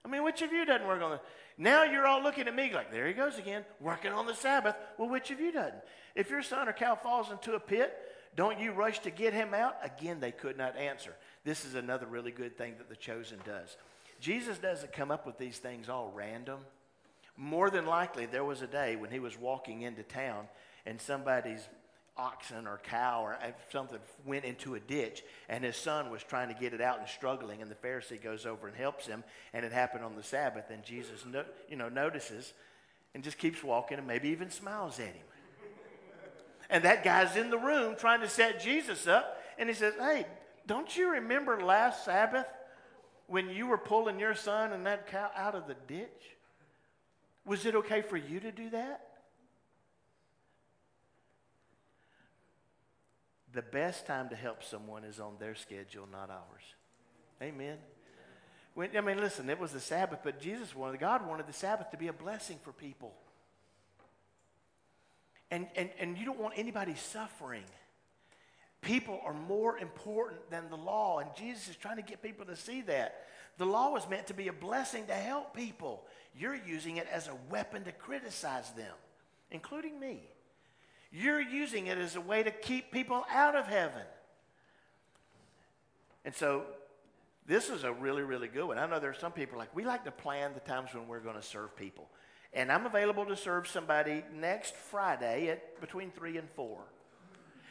I 0.05 0.09
mean, 0.09 0.23
which 0.23 0.43
of 0.43 0.53
you 0.53 0.65
doesn't 0.65 0.87
work 0.87 1.03
on 1.03 1.13
the 1.13 1.21
Now 1.59 1.83
you're 1.85 2.07
all 2.07 2.23
looking 2.23 2.47
at 2.47 2.55
me 2.55 2.73
like, 2.73 2.93
there 2.93 3.07
he 3.07 3.13
goes 3.13 3.39
again, 3.39 3.65
working 3.81 4.13
on 4.13 4.27
the 4.27 4.35
Sabbath. 4.35 4.77
Well, 4.99 5.09
which 5.09 5.31
of 5.31 5.41
you 5.41 5.53
doesn't? 5.53 5.83
If 6.15 6.31
your 6.31 6.43
son 6.43 6.69
or 6.69 6.73
cow 6.73 6.95
falls 6.95 7.31
into 7.31 7.55
a 7.55 7.61
pit, 7.61 7.93
don't 8.37 8.61
you 8.61 8.73
rush 8.73 9.01
to 9.01 9.11
get 9.11 9.33
him 9.33 9.55
out? 9.55 9.77
Again, 9.83 10.21
they 10.21 10.31
could 10.31 10.59
not 10.59 10.77
answer. 10.77 11.15
This 11.45 11.65
is 11.65 11.75
another 11.75 12.07
really 12.07 12.31
good 12.31 12.57
thing 12.57 12.75
that 12.79 12.89
the 12.89 12.97
chosen 12.97 13.39
does. 13.45 13.77
Jesus 14.21 14.59
doesn't 14.59 14.93
come 14.93 15.11
up 15.11 15.27
with 15.27 15.39
these 15.39 15.59
things 15.59 15.89
all 15.89 16.13
random. 16.15 16.61
More 17.37 17.71
than 17.71 17.87
likely, 17.87 18.27
there 18.27 18.45
was 18.45 18.63
a 18.63 18.67
day 18.67 18.97
when 18.97 19.11
he 19.11 19.19
was 19.19 19.39
walking 19.39 19.83
into 19.83 20.03
town 20.03 20.49
and 20.85 21.01
somebody's 21.01 21.67
oxen 22.19 22.67
or 22.67 22.81
cow 22.83 23.23
or 23.23 23.35
uh, 23.35 23.51
something 23.71 23.99
went 24.25 24.45
into 24.45 24.75
a 24.75 24.81
ditch 24.81 25.23
and 25.49 25.63
his 25.63 25.77
son 25.77 26.11
was 26.11 26.23
trying 26.23 26.49
to 26.49 26.59
get 26.59 26.73
it 26.73 26.81
out 26.81 26.99
and 26.99 27.07
struggling 27.09 27.61
and 27.61 27.71
the 27.71 27.75
pharisee 27.75 28.23
goes 28.23 28.47
over 28.47 28.67
and 28.67 28.77
helps 28.77 29.07
him 29.07 29.23
and 29.53 29.67
it 29.67 29.73
happened 29.73 30.03
on 30.03 30.17
the 30.17 30.23
sabbath 30.23 30.71
and 30.71 30.83
jesus 30.83 31.27
no, 31.31 31.45
you 31.69 31.77
know 31.77 31.91
notices 31.91 32.55
and 33.15 33.23
just 33.23 33.37
keeps 33.37 33.63
walking 33.63 33.99
and 33.99 34.07
maybe 34.07 34.31
even 34.31 34.51
smiles 34.51 34.99
at 34.99 35.09
him 35.09 35.27
and 36.71 36.85
that 36.85 37.05
guy's 37.05 37.37
in 37.37 37.51
the 37.51 37.59
room 37.59 37.95
trying 37.97 38.21
to 38.21 38.29
set 38.29 38.61
jesus 38.61 39.07
up 39.07 39.43
and 39.59 39.69
he 39.69 39.75
says 39.75 39.95
hey 39.99 40.27
don't 40.67 40.97
you 40.97 41.11
remember 41.11 41.61
last 41.61 42.05
sabbath 42.05 42.47
when 43.27 43.49
you 43.49 43.67
were 43.67 43.79
pulling 43.79 44.21
your 44.21 44.35
son 44.35 44.73
and 44.73 44.87
that 44.87 45.07
cow 45.11 45.31
out 45.37 45.55
of 45.55 45.67
the 45.67 45.77
ditch 45.87 46.37
was 47.45 47.67
it 47.67 47.75
okay 47.75 48.03
for 48.03 48.17
you 48.17 48.41
to 48.41 48.53
do 48.53 48.71
that 48.71 49.07
the 53.57 53.63
best 53.63 54.07
time 54.07 54.29
to 54.29 54.37
help 54.37 54.63
someone 54.63 55.03
is 55.03 55.19
on 55.19 55.33
their 55.41 55.55
schedule, 55.55 56.07
not 56.13 56.29
ours. 56.29 56.63
Amen. 57.43 57.79
When, 58.75 58.95
I 58.95 59.01
mean, 59.01 59.17
listen, 59.17 59.49
it 59.49 59.59
was 59.59 59.73
the 59.73 59.81
Sabbath, 59.81 60.19
but 60.23 60.39
Jesus 60.39 60.77
wanted, 60.77 61.01
God 61.01 61.27
wanted 61.27 61.47
the 61.47 61.55
Sabbath 61.55 61.91
to 61.91 61.97
be 61.97 62.09
a 62.09 62.13
blessing 62.13 62.59
for 62.63 62.73
people. 62.73 63.15
And, 65.51 65.67
and, 65.77 65.91
and 65.99 66.19
you 66.19 66.25
don't 66.25 66.41
want 66.41 66.55
anybody 66.57 66.95
suffering. 66.95 67.65
People 68.81 69.21
are 69.25 69.33
more 69.33 69.79
important 69.79 70.51
than 70.51 70.69
the 70.71 70.77
law, 70.77 71.19
and 71.19 71.29
Jesus 71.37 71.69
is 71.69 71.77
trying 71.77 71.97
to 71.97 72.03
get 72.03 72.23
people 72.23 72.45
to 72.47 72.57
see 72.57 72.83
that. 72.83 73.25
The 73.59 73.67
law 73.67 73.91
was 73.91 74.09
meant 74.09 74.27
to 74.29 74.35
be 74.35 74.49
a 74.49 74.53
blessing 74.53 75.07
to 75.07 75.15
help 75.15 75.55
people. 75.55 76.05
You're 76.39 76.55
using 76.55 76.99
it 76.99 77.07
as 77.11 77.29
a 77.29 77.35
weapon 77.51 77.85
to 77.85 77.93
criticize 77.93 78.71
them, 78.73 78.95
including 79.51 79.99
me. 79.99 80.21
You're 81.11 81.41
using 81.41 81.87
it 81.87 81.97
as 81.97 82.17
a 82.17 82.21
way 82.21 82.43
to 82.43 82.51
keep 82.51 82.93
people 82.93 83.25
out 83.33 83.57
of 83.57 83.67
heaven. 83.67 84.03
And 86.25 86.35
so 86.35 86.65
this 87.47 87.71
is 87.71 87.85
a 87.85 87.93
really, 87.93 88.23
really 88.23 88.49
good 88.49 88.67
one. 88.67 88.79
I 88.79 88.87
know 88.87 88.99
there's 88.99 89.19
some 89.19 89.33
people 89.33 89.57
like, 89.59 89.75
we 89.75 89.85
like 89.85 90.05
to 90.05 90.11
plan 90.11 90.53
the 90.53 90.61
times 90.61 90.93
when 90.93 91.09
we're 91.09 91.21
going 91.21 91.37
to 91.37 91.43
serve 91.43 91.75
people. 91.77 92.09
And 92.57 92.73
I'm 92.73 92.87
available 92.87 93.25
to 93.27 93.37
serve 93.37 93.69
somebody 93.69 94.25
next 94.35 94.75
Friday 94.75 95.51
at 95.51 95.81
between 95.81 96.11
3 96.11 96.39
and 96.39 96.51
4. 96.51 96.79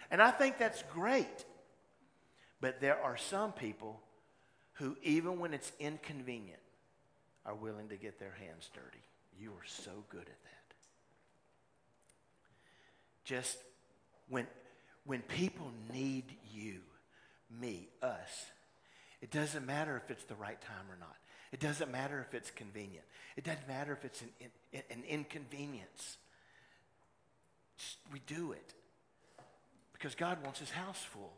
And 0.09 0.21
I 0.21 0.31
think 0.31 0.57
that's 0.57 0.81
great. 0.93 1.43
But 2.61 2.79
there 2.79 3.01
are 3.01 3.17
some 3.17 3.51
people 3.51 3.99
who, 4.75 4.95
even 5.03 5.39
when 5.39 5.53
it's 5.53 5.73
inconvenient, 5.79 6.61
are 7.45 7.55
willing 7.55 7.89
to 7.89 7.97
get 7.97 8.19
their 8.19 8.33
hands 8.39 8.69
dirty. 8.73 9.03
You 9.37 9.51
are 9.51 9.65
so 9.65 9.91
good 10.09 10.21
at 10.21 10.27
that 10.27 10.55
just 13.25 13.57
when, 14.29 14.47
when 15.03 15.21
people 15.21 15.71
need 15.91 16.23
you, 16.53 16.79
me, 17.59 17.89
us, 18.01 18.45
it 19.21 19.31
doesn't 19.31 19.65
matter 19.65 19.97
if 19.97 20.09
it's 20.09 20.23
the 20.25 20.35
right 20.35 20.61
time 20.61 20.85
or 20.89 20.97
not. 20.99 21.15
It 21.55 21.61
doesn't 21.61 21.89
matter 21.89 22.19
if 22.19 22.33
it's 22.33 22.51
convenient. 22.51 23.05
It 23.37 23.45
doesn't 23.45 23.65
matter 23.65 23.93
if 23.93 24.03
it's 24.03 24.21
an, 24.21 24.81
an 24.89 25.03
inconvenience. 25.07 26.17
Just, 27.77 27.97
we 28.11 28.19
do 28.27 28.51
it 28.51 28.73
because 29.93 30.15
God 30.15 30.43
wants 30.43 30.59
his 30.59 30.69
house 30.69 31.01
full. 31.01 31.31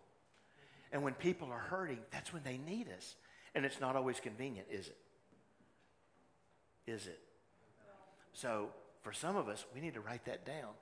And 0.91 1.03
when 1.03 1.13
people 1.13 1.49
are 1.51 1.59
hurting, 1.59 1.99
that's 2.09 2.33
when 2.33 2.41
they 2.41 2.57
need 2.57 2.87
us. 2.97 3.13
And 3.53 3.63
it's 3.63 3.79
not 3.79 3.95
always 3.95 4.19
convenient, 4.19 4.67
is 4.71 4.87
it? 4.87 4.97
Is 6.87 7.05
it? 7.05 7.19
So, 8.33 8.69
for 9.03 9.13
some 9.13 9.35
of 9.35 9.47
us, 9.47 9.65
we 9.75 9.81
need 9.81 9.93
to 9.93 10.01
write 10.01 10.25
that 10.25 10.47
down. 10.47 10.73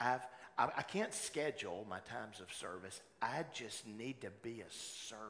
I've, 0.00 0.26
I, 0.58 0.70
I 0.78 0.82
can't 0.82 1.14
schedule 1.14 1.86
my 1.88 2.00
times 2.00 2.40
of 2.40 2.52
service. 2.52 3.00
I 3.22 3.44
just 3.54 3.86
need 3.86 4.22
to 4.22 4.30
be 4.42 4.60
a 4.60 4.72
servant. 4.72 5.28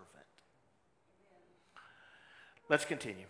Let's 2.71 2.87
continue. 2.87 3.27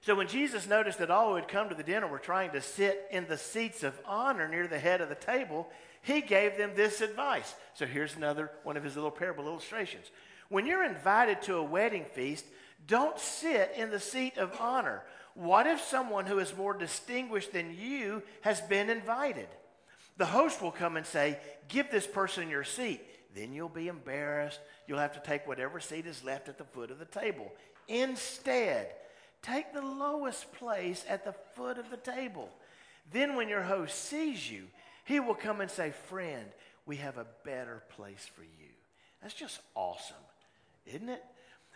So 0.00 0.14
when 0.14 0.28
Jesus 0.28 0.66
noticed 0.66 0.98
that 0.98 1.10
all 1.10 1.30
who 1.30 1.34
had 1.36 1.48
come 1.48 1.68
to 1.68 1.74
the 1.74 1.82
dinner 1.82 2.06
were 2.06 2.18
trying 2.18 2.52
to 2.52 2.60
sit 2.60 3.06
in 3.10 3.26
the 3.26 3.38
seats 3.38 3.82
of 3.82 3.98
honor 4.06 4.48
near 4.48 4.66
the 4.66 4.78
head 4.78 5.00
of 5.00 5.08
the 5.08 5.14
table, 5.14 5.68
he 6.02 6.20
gave 6.20 6.56
them 6.56 6.72
this 6.74 7.00
advice. 7.00 7.54
So 7.74 7.84
here's 7.84 8.16
another 8.16 8.50
one 8.62 8.76
of 8.76 8.84
his 8.84 8.94
little 8.94 9.10
parable 9.10 9.46
illustrations. 9.46 10.06
When 10.48 10.66
you're 10.66 10.84
invited 10.84 11.42
to 11.42 11.56
a 11.56 11.62
wedding 11.62 12.06
feast, 12.14 12.44
don't 12.86 13.18
sit 13.18 13.72
in 13.76 13.90
the 13.90 14.00
seat 14.00 14.38
of 14.38 14.56
honor. 14.60 15.02
What 15.34 15.66
if 15.66 15.80
someone 15.80 16.26
who 16.26 16.38
is 16.38 16.56
more 16.56 16.74
distinguished 16.74 17.52
than 17.52 17.76
you 17.76 18.22
has 18.42 18.60
been 18.62 18.88
invited? 18.88 19.48
the 20.18 20.26
host 20.26 20.60
will 20.60 20.72
come 20.72 20.96
and 20.96 21.06
say, 21.06 21.38
Give 21.68 21.90
this 21.90 22.06
person 22.06 22.50
your 22.50 22.64
seat. 22.64 23.00
Then 23.34 23.52
you'll 23.52 23.68
be 23.68 23.88
embarrassed. 23.88 24.60
You'll 24.86 24.98
have 24.98 25.14
to 25.14 25.20
take 25.20 25.46
whatever 25.46 25.80
seat 25.80 26.06
is 26.06 26.24
left 26.24 26.48
at 26.48 26.58
the 26.58 26.64
foot 26.64 26.90
of 26.90 26.98
the 26.98 27.04
table. 27.04 27.52
Instead, 27.86 28.88
take 29.42 29.72
the 29.72 29.82
lowest 29.82 30.52
place 30.52 31.04
at 31.08 31.24
the 31.24 31.34
foot 31.54 31.78
of 31.78 31.90
the 31.90 31.96
table. 31.96 32.50
Then, 33.12 33.36
when 33.36 33.48
your 33.48 33.62
host 33.62 34.04
sees 34.04 34.50
you, 34.50 34.64
he 35.04 35.20
will 35.20 35.34
come 35.34 35.60
and 35.60 35.70
say, 35.70 35.92
Friend, 36.08 36.46
we 36.86 36.96
have 36.96 37.18
a 37.18 37.26
better 37.44 37.82
place 37.96 38.28
for 38.34 38.42
you. 38.42 38.70
That's 39.22 39.34
just 39.34 39.60
awesome, 39.74 40.16
isn't 40.86 41.08
it? 41.08 41.22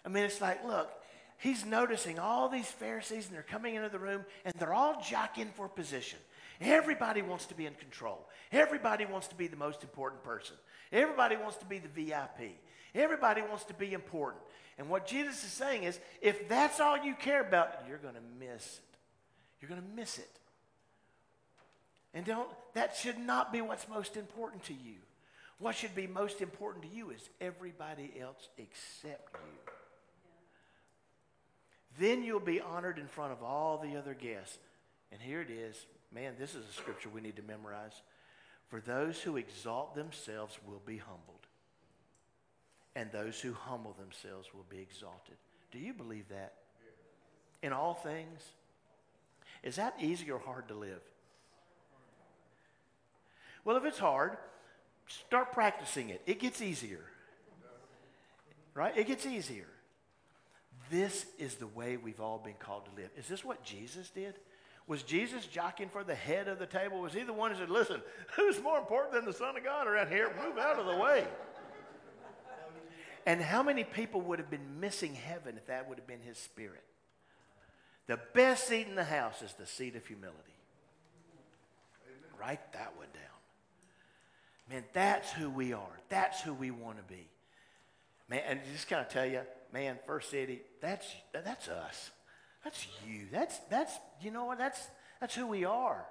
I 0.04 0.08
mean, 0.08 0.24
it's 0.24 0.40
like, 0.40 0.64
look, 0.64 0.90
he's 1.38 1.64
noticing 1.64 2.18
all 2.18 2.48
these 2.48 2.66
Pharisees 2.66 3.26
and 3.26 3.34
they're 3.34 3.42
coming 3.42 3.74
into 3.74 3.88
the 3.88 3.98
room 3.98 4.24
and 4.44 4.54
they're 4.58 4.72
all 4.72 5.00
jockeying 5.00 5.52
for 5.54 5.68
position. 5.68 6.18
Everybody 6.60 7.22
wants 7.22 7.46
to 7.46 7.54
be 7.54 7.66
in 7.66 7.74
control. 7.74 8.28
Everybody 8.52 9.04
wants 9.04 9.28
to 9.28 9.34
be 9.34 9.48
the 9.48 9.56
most 9.56 9.82
important 9.82 10.22
person. 10.22 10.56
Everybody 10.92 11.36
wants 11.36 11.56
to 11.56 11.66
be 11.66 11.78
the 11.78 11.88
VIP. 11.88 12.58
Everybody 12.94 13.42
wants 13.42 13.64
to 13.64 13.74
be 13.74 13.92
important. 13.94 14.42
And 14.82 14.90
what 14.90 15.06
Jesus 15.06 15.44
is 15.44 15.52
saying 15.52 15.84
is 15.84 16.00
if 16.20 16.48
that's 16.48 16.80
all 16.80 16.98
you 16.98 17.14
care 17.14 17.40
about, 17.40 17.84
you're 17.88 17.98
going 17.98 18.14
to 18.16 18.44
miss 18.44 18.80
it. 18.80 18.98
You're 19.60 19.68
going 19.68 19.80
to 19.80 19.94
miss 19.94 20.18
it. 20.18 20.28
And 22.12 22.26
don't 22.26 22.48
that 22.74 22.96
should 22.96 23.16
not 23.16 23.52
be 23.52 23.60
what's 23.60 23.88
most 23.88 24.16
important 24.16 24.64
to 24.64 24.72
you. 24.72 24.96
What 25.60 25.76
should 25.76 25.94
be 25.94 26.08
most 26.08 26.40
important 26.40 26.82
to 26.82 26.90
you 26.90 27.10
is 27.10 27.30
everybody 27.40 28.12
else 28.20 28.48
except 28.58 29.36
you. 29.36 29.72
Then 32.00 32.24
you'll 32.24 32.40
be 32.40 32.60
honored 32.60 32.98
in 32.98 33.06
front 33.06 33.30
of 33.30 33.40
all 33.40 33.78
the 33.78 33.96
other 33.96 34.14
guests. 34.14 34.58
And 35.12 35.22
here 35.22 35.40
it 35.40 35.50
is. 35.50 35.76
Man, 36.12 36.34
this 36.40 36.56
is 36.56 36.68
a 36.68 36.72
scripture 36.72 37.08
we 37.08 37.20
need 37.20 37.36
to 37.36 37.42
memorize. 37.42 38.02
For 38.66 38.80
those 38.80 39.20
who 39.20 39.36
exalt 39.36 39.94
themselves 39.94 40.58
will 40.66 40.82
be 40.84 40.96
humbled, 40.96 41.31
and 42.94 43.10
those 43.10 43.40
who 43.40 43.52
humble 43.52 43.94
themselves 43.98 44.48
will 44.54 44.66
be 44.68 44.78
exalted. 44.78 45.36
Do 45.70 45.78
you 45.78 45.92
believe 45.92 46.28
that? 46.28 46.54
In 47.62 47.72
all 47.72 47.94
things? 47.94 48.42
Is 49.62 49.76
that 49.76 49.94
easy 50.00 50.30
or 50.30 50.38
hard 50.38 50.68
to 50.68 50.74
live? 50.74 51.00
Well, 53.64 53.76
if 53.76 53.84
it's 53.84 53.98
hard, 53.98 54.36
start 55.06 55.52
practicing 55.52 56.10
it. 56.10 56.20
It 56.26 56.40
gets 56.40 56.60
easier. 56.60 57.04
Right? 58.74 58.96
It 58.96 59.06
gets 59.06 59.26
easier. 59.26 59.68
This 60.90 61.26
is 61.38 61.54
the 61.54 61.66
way 61.66 61.96
we've 61.96 62.20
all 62.20 62.38
been 62.38 62.54
called 62.58 62.86
to 62.86 63.00
live. 63.00 63.10
Is 63.16 63.28
this 63.28 63.44
what 63.44 63.62
Jesus 63.64 64.10
did? 64.10 64.34
Was 64.86 65.02
Jesus 65.02 65.46
jockeying 65.46 65.90
for 65.90 66.02
the 66.02 66.14
head 66.14 66.48
of 66.48 66.58
the 66.58 66.66
table? 66.66 67.00
Was 67.00 67.12
he 67.12 67.22
the 67.22 67.32
one 67.32 67.52
who 67.52 67.58
said, 67.58 67.70
Listen, 67.70 68.02
who's 68.36 68.60
more 68.60 68.78
important 68.78 69.14
than 69.14 69.24
the 69.24 69.32
Son 69.32 69.56
of 69.56 69.62
God 69.62 69.86
around 69.86 70.08
here? 70.08 70.34
Move 70.44 70.58
out 70.58 70.78
of 70.78 70.86
the 70.86 70.96
way. 70.96 71.24
And 73.26 73.40
how 73.40 73.62
many 73.62 73.84
people 73.84 74.20
would 74.22 74.38
have 74.38 74.50
been 74.50 74.80
missing 74.80 75.14
heaven 75.14 75.56
if 75.56 75.66
that 75.66 75.88
would 75.88 75.98
have 75.98 76.06
been 76.06 76.20
his 76.20 76.38
spirit? 76.38 76.82
The 78.06 78.18
best 78.34 78.66
seat 78.66 78.88
in 78.88 78.94
the 78.94 79.04
house 79.04 79.42
is 79.42 79.54
the 79.54 79.66
seat 79.66 79.94
of 79.96 80.06
humility. 80.06 80.38
Write 82.38 82.72
that 82.72 82.94
one 82.96 83.06
down. 83.14 83.22
Man, 84.68 84.84
that's 84.92 85.30
who 85.32 85.48
we 85.48 85.72
are. 85.72 86.00
That's 86.08 86.40
who 86.40 86.52
we 86.52 86.70
want 86.70 86.96
to 86.96 87.04
be. 87.04 87.28
Man, 88.28 88.42
and 88.46 88.60
just 88.72 88.88
kind 88.88 89.04
of 89.04 89.08
tell 89.08 89.26
you, 89.26 89.42
man, 89.72 89.98
First 90.06 90.30
City, 90.30 90.62
that's 90.80 91.06
that's 91.32 91.68
us. 91.68 92.10
That's 92.64 92.86
you. 93.06 93.26
That's 93.30 93.58
that's 93.70 93.94
you 94.20 94.30
know 94.30 94.46
what? 94.46 94.58
That's 94.58 94.88
that's 95.20 95.34
who 95.34 95.46
we 95.46 95.64
are. 95.64 96.04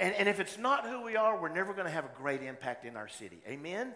And, 0.00 0.14
and 0.14 0.28
if 0.28 0.38
it's 0.40 0.56
not 0.56 0.86
who 0.86 1.02
we 1.02 1.16
are, 1.16 1.40
we're 1.40 1.52
never 1.52 1.72
going 1.72 1.86
to 1.86 1.92
have 1.92 2.04
a 2.04 2.10
great 2.16 2.42
impact 2.42 2.84
in 2.84 2.96
our 2.96 3.08
city. 3.08 3.40
Amen? 3.48 3.92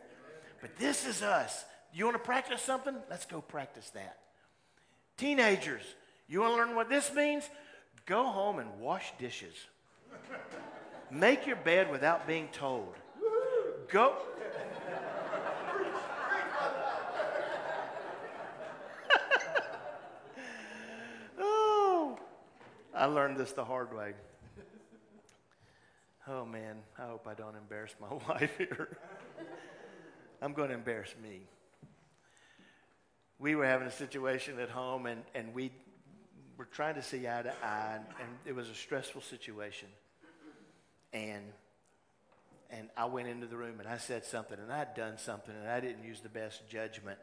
But 0.61 0.77
this 0.77 1.07
is 1.07 1.23
us. 1.23 1.65
You 1.93 2.05
want 2.07 2.17
to 2.17 2.23
practice 2.23 2.63
something? 2.63 2.95
Let's 3.11 3.27
go 3.27 3.41
practice 3.41 3.91
that. 3.91 4.19
Teenagers, 5.17 5.83
you 6.29 6.41
want 6.41 6.55
to 6.55 6.57
learn 6.57 6.75
what 6.75 6.89
this 6.89 7.13
means? 7.15 7.49
Go 8.07 8.25
home 8.25 8.59
and 8.59 8.81
wash 8.81 9.13
dishes. 9.19 9.55
Make 11.11 11.47
your 11.47 11.57
bed 11.57 11.91
without 11.91 12.27
being 12.27 12.49
told. 12.49 12.95
Go. 13.89 14.15
oh, 21.39 22.19
I 22.95 23.05
learned 23.05 23.37
this 23.37 23.53
the 23.53 23.65
hard 23.65 23.95
way. 23.95 24.15
Oh 26.27 26.47
man, 26.47 26.77
I 26.99 27.03
hope 27.03 27.27
I 27.29 27.35
don't 27.35 27.57
embarrass 27.57 27.95
my 28.01 28.09
wife 28.29 28.57
here. 28.57 28.97
I'm 30.41 30.55
going 30.55 30.69
to 30.71 30.75
embarrass 30.75 31.15
me. 31.23 31.43
We 33.43 33.57
were 33.57 33.67
having 33.67 33.89
a 33.89 33.93
situation 33.93 34.61
at 34.61 34.69
home, 34.69 35.07
and, 35.07 35.21
and 35.35 35.53
we 35.53 35.73
were 36.57 36.65
trying 36.65 36.95
to 36.95 37.03
see 37.03 37.27
eye 37.27 37.43
to 37.43 37.53
eye, 37.61 37.97
and, 37.97 38.05
and 38.21 38.29
it 38.47 38.55
was 38.55 38.69
a 38.69 38.75
stressful 38.75 39.23
situation. 39.23 39.89
And 41.13 41.43
and 42.71 42.89
I 42.97 43.05
went 43.07 43.27
into 43.27 43.47
the 43.47 43.57
room 43.57 43.81
and 43.81 43.89
I 43.89 43.99
said 43.99 44.25
something 44.25 44.59
and 44.59 44.73
I'd 44.73 44.95
done 44.95 45.19
something 45.19 45.55
and 45.55 45.69
I 45.69 45.79
didn't 45.81 46.05
use 46.05 46.21
the 46.21 46.31
best 46.31 46.67
judgment 46.71 47.19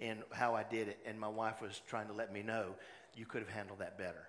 in 0.00 0.24
how 0.32 0.56
I 0.56 0.64
did 0.64 0.88
it. 0.88 0.98
And 1.06 1.20
my 1.20 1.28
wife 1.28 1.62
was 1.62 1.80
trying 1.88 2.08
to 2.08 2.12
let 2.12 2.32
me 2.32 2.42
know 2.42 2.74
you 3.14 3.24
could 3.24 3.42
have 3.42 3.48
handled 3.48 3.78
that 3.78 3.96
better. 3.96 4.26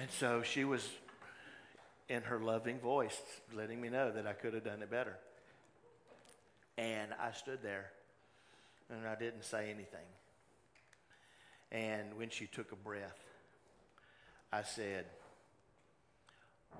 And 0.00 0.08
so 0.20 0.42
she 0.42 0.64
was 0.64 0.88
in 2.08 2.22
her 2.22 2.38
loving 2.38 2.78
voice 2.78 3.20
letting 3.52 3.80
me 3.80 3.88
know 3.88 4.12
that 4.12 4.24
I 4.24 4.34
could 4.34 4.54
have 4.54 4.62
done 4.62 4.82
it 4.82 4.90
better. 4.90 5.16
And 6.76 7.10
I 7.20 7.32
stood 7.32 7.58
there 7.60 7.90
and 8.90 9.06
I 9.06 9.14
didn't 9.14 9.44
say 9.44 9.70
anything. 9.70 10.06
And 11.70 12.16
when 12.16 12.30
she 12.30 12.46
took 12.46 12.72
a 12.72 12.76
breath, 12.76 13.18
I 14.52 14.62
said, 14.62 15.06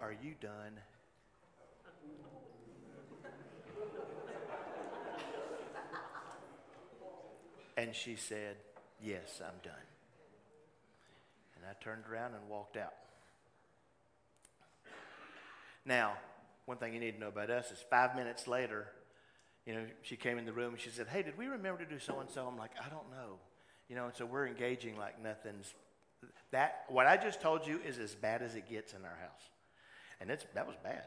Are 0.01 0.13
you 0.13 0.35
done? 0.41 0.79
And 7.77 7.95
she 7.95 8.17
said, 8.17 8.57
Yes, 9.01 9.41
I'm 9.41 9.61
done. 9.63 9.75
And 11.57 11.65
I 11.65 11.83
turned 11.83 12.05
around 12.11 12.35
and 12.35 12.49
walked 12.49 12.77
out. 12.77 12.95
Now, 15.85 16.15
one 16.67 16.79
thing 16.79 16.93
you 16.93 17.01
need 17.01 17.13
to 17.13 17.21
know 17.21 17.29
about 17.29 17.51
us 17.51 17.71
is 17.71 17.79
five 17.89 18.17
minutes 18.17 18.49
later, 18.49 18.89
you 19.69 19.75
know, 19.75 19.85
she 20.01 20.17
came 20.17 20.39
in 20.39 20.47
the 20.47 20.53
room 20.53 20.73
and 20.73 20.81
she 20.81 20.89
said, 20.89 21.09
Hey, 21.09 21.23
did 21.23 21.37
we 21.37 21.47
remember 21.47 21.85
to 21.85 21.91
do 21.91 21.99
so 21.99 22.21
and 22.21 22.31
so? 22.31 22.47
I'm 22.47 22.57
like, 22.57 22.71
I 22.83 22.89
don't 22.89 23.11
know. 23.11 23.37
You 23.91 23.97
know, 23.97 24.07
and 24.07 24.15
so 24.15 24.25
we're 24.25 24.47
engaging 24.47 24.97
like 24.97 25.23
nothing's 25.23 25.75
that 26.51 26.85
what 26.89 27.07
I 27.07 27.19
just 27.19 27.43
told 27.43 27.67
you 27.67 27.79
is 27.87 27.99
as 27.99 28.15
bad 28.15 28.41
as 28.41 28.55
it 28.55 28.69
gets 28.69 28.95
in 28.95 29.05
our 29.05 29.19
house. 29.21 29.43
And 30.23 30.31
it's 30.31 30.47
that 30.55 30.67
was 30.67 30.77
bad. 30.83 31.05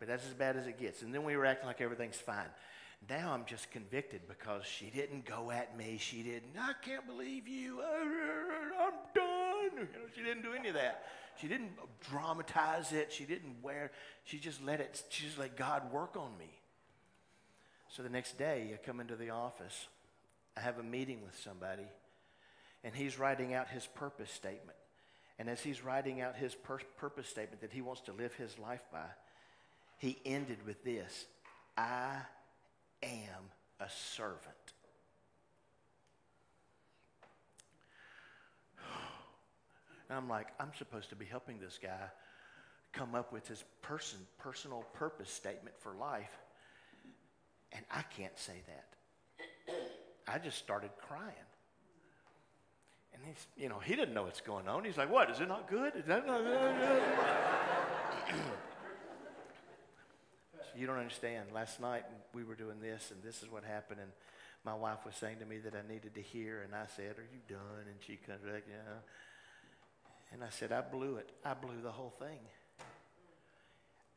But 0.00 0.08
that's 0.08 0.26
as 0.26 0.34
bad 0.34 0.56
as 0.56 0.66
it 0.66 0.80
gets. 0.80 1.02
And 1.02 1.14
then 1.14 1.22
we 1.22 1.36
were 1.36 1.46
acting 1.46 1.68
like 1.68 1.80
everything's 1.80 2.16
fine. 2.16 2.48
Now 3.08 3.32
I'm 3.32 3.44
just 3.44 3.70
convicted 3.70 4.22
because 4.26 4.64
she 4.64 4.86
didn't 4.86 5.24
go 5.24 5.52
at 5.52 5.78
me. 5.78 5.96
She 6.00 6.24
didn't, 6.24 6.58
I 6.60 6.72
can't 6.84 7.06
believe 7.06 7.46
you. 7.46 7.82
I'm 7.82 8.92
done. 9.14 9.70
You 9.76 10.00
know, 10.00 10.08
she 10.14 10.22
didn't 10.22 10.42
do 10.42 10.54
any 10.58 10.68
of 10.70 10.74
that. 10.74 11.04
She 11.40 11.46
didn't 11.46 11.70
dramatize 12.10 12.92
it. 12.92 13.12
She 13.12 13.24
didn't 13.24 13.62
wear, 13.62 13.92
she 14.24 14.38
just 14.38 14.60
let 14.60 14.80
it, 14.80 15.04
she 15.08 15.26
just 15.26 15.38
let 15.38 15.56
God 15.56 15.92
work 15.92 16.16
on 16.16 16.36
me. 16.36 16.50
So 17.96 18.02
the 18.02 18.10
next 18.10 18.36
day, 18.36 18.72
I 18.74 18.76
come 18.84 19.00
into 19.00 19.16
the 19.16 19.30
office. 19.30 19.86
I 20.54 20.60
have 20.60 20.78
a 20.78 20.82
meeting 20.82 21.22
with 21.24 21.34
somebody, 21.42 21.88
and 22.84 22.94
he's 22.94 23.18
writing 23.18 23.54
out 23.54 23.68
his 23.68 23.86
purpose 23.86 24.30
statement. 24.30 24.76
And 25.38 25.48
as 25.48 25.62
he's 25.62 25.82
writing 25.82 26.20
out 26.20 26.36
his 26.36 26.54
pur- 26.54 26.80
purpose 26.98 27.26
statement 27.26 27.62
that 27.62 27.72
he 27.72 27.80
wants 27.80 28.02
to 28.02 28.12
live 28.12 28.34
his 28.34 28.58
life 28.58 28.82
by, 28.92 29.06
he 29.96 30.18
ended 30.26 30.58
with 30.66 30.84
this 30.84 31.24
I 31.74 32.18
am 33.02 33.50
a 33.80 33.88
servant. 33.88 34.42
And 40.10 40.18
I'm 40.18 40.28
like, 40.28 40.48
I'm 40.60 40.72
supposed 40.76 41.08
to 41.08 41.16
be 41.16 41.24
helping 41.24 41.58
this 41.60 41.78
guy 41.82 42.10
come 42.92 43.14
up 43.14 43.32
with 43.32 43.48
his 43.48 43.64
person, 43.80 44.18
personal 44.36 44.84
purpose 44.92 45.30
statement 45.30 45.76
for 45.78 45.94
life. 45.94 46.30
And 47.72 47.84
I 47.90 48.02
can't 48.02 48.38
say 48.38 48.62
that. 48.66 48.84
I 50.28 50.38
just 50.38 50.58
started 50.58 50.90
crying. 51.08 51.32
And 53.14 53.22
he's, 53.24 53.46
you 53.56 53.68
know, 53.68 53.78
he 53.78 53.96
didn't 53.96 54.14
know 54.14 54.24
what's 54.24 54.40
going 54.40 54.68
on. 54.68 54.84
He's 54.84 54.96
like, 54.96 55.10
what? 55.10 55.30
Is 55.30 55.40
it 55.40 55.48
not 55.48 55.68
good? 55.68 55.94
Is 55.96 56.06
that 56.06 56.26
not 56.26 56.42
good? 56.42 56.74
you 60.76 60.86
don't 60.86 60.98
understand. 60.98 61.48
Last 61.54 61.80
night 61.80 62.04
we 62.34 62.44
were 62.44 62.54
doing 62.54 62.80
this, 62.80 63.10
and 63.10 63.22
this 63.22 63.42
is 63.42 63.50
what 63.50 63.64
happened. 63.64 64.00
And 64.00 64.10
my 64.64 64.74
wife 64.74 64.98
was 65.06 65.14
saying 65.14 65.38
to 65.38 65.46
me 65.46 65.58
that 65.58 65.74
I 65.74 65.90
needed 65.90 66.14
to 66.14 66.20
hear, 66.20 66.62
and 66.62 66.74
I 66.74 66.86
said, 66.94 67.18
"Are 67.18 67.28
you 67.32 67.40
done?" 67.48 67.86
And 67.86 67.96
she 68.06 68.16
comes 68.16 68.42
back, 68.42 68.64
"Yeah." 68.68 68.98
And 70.32 70.44
I 70.44 70.50
said, 70.50 70.72
"I 70.72 70.82
blew 70.82 71.16
it. 71.16 71.30
I 71.44 71.54
blew 71.54 71.80
the 71.82 71.92
whole 71.92 72.14
thing." 72.18 72.40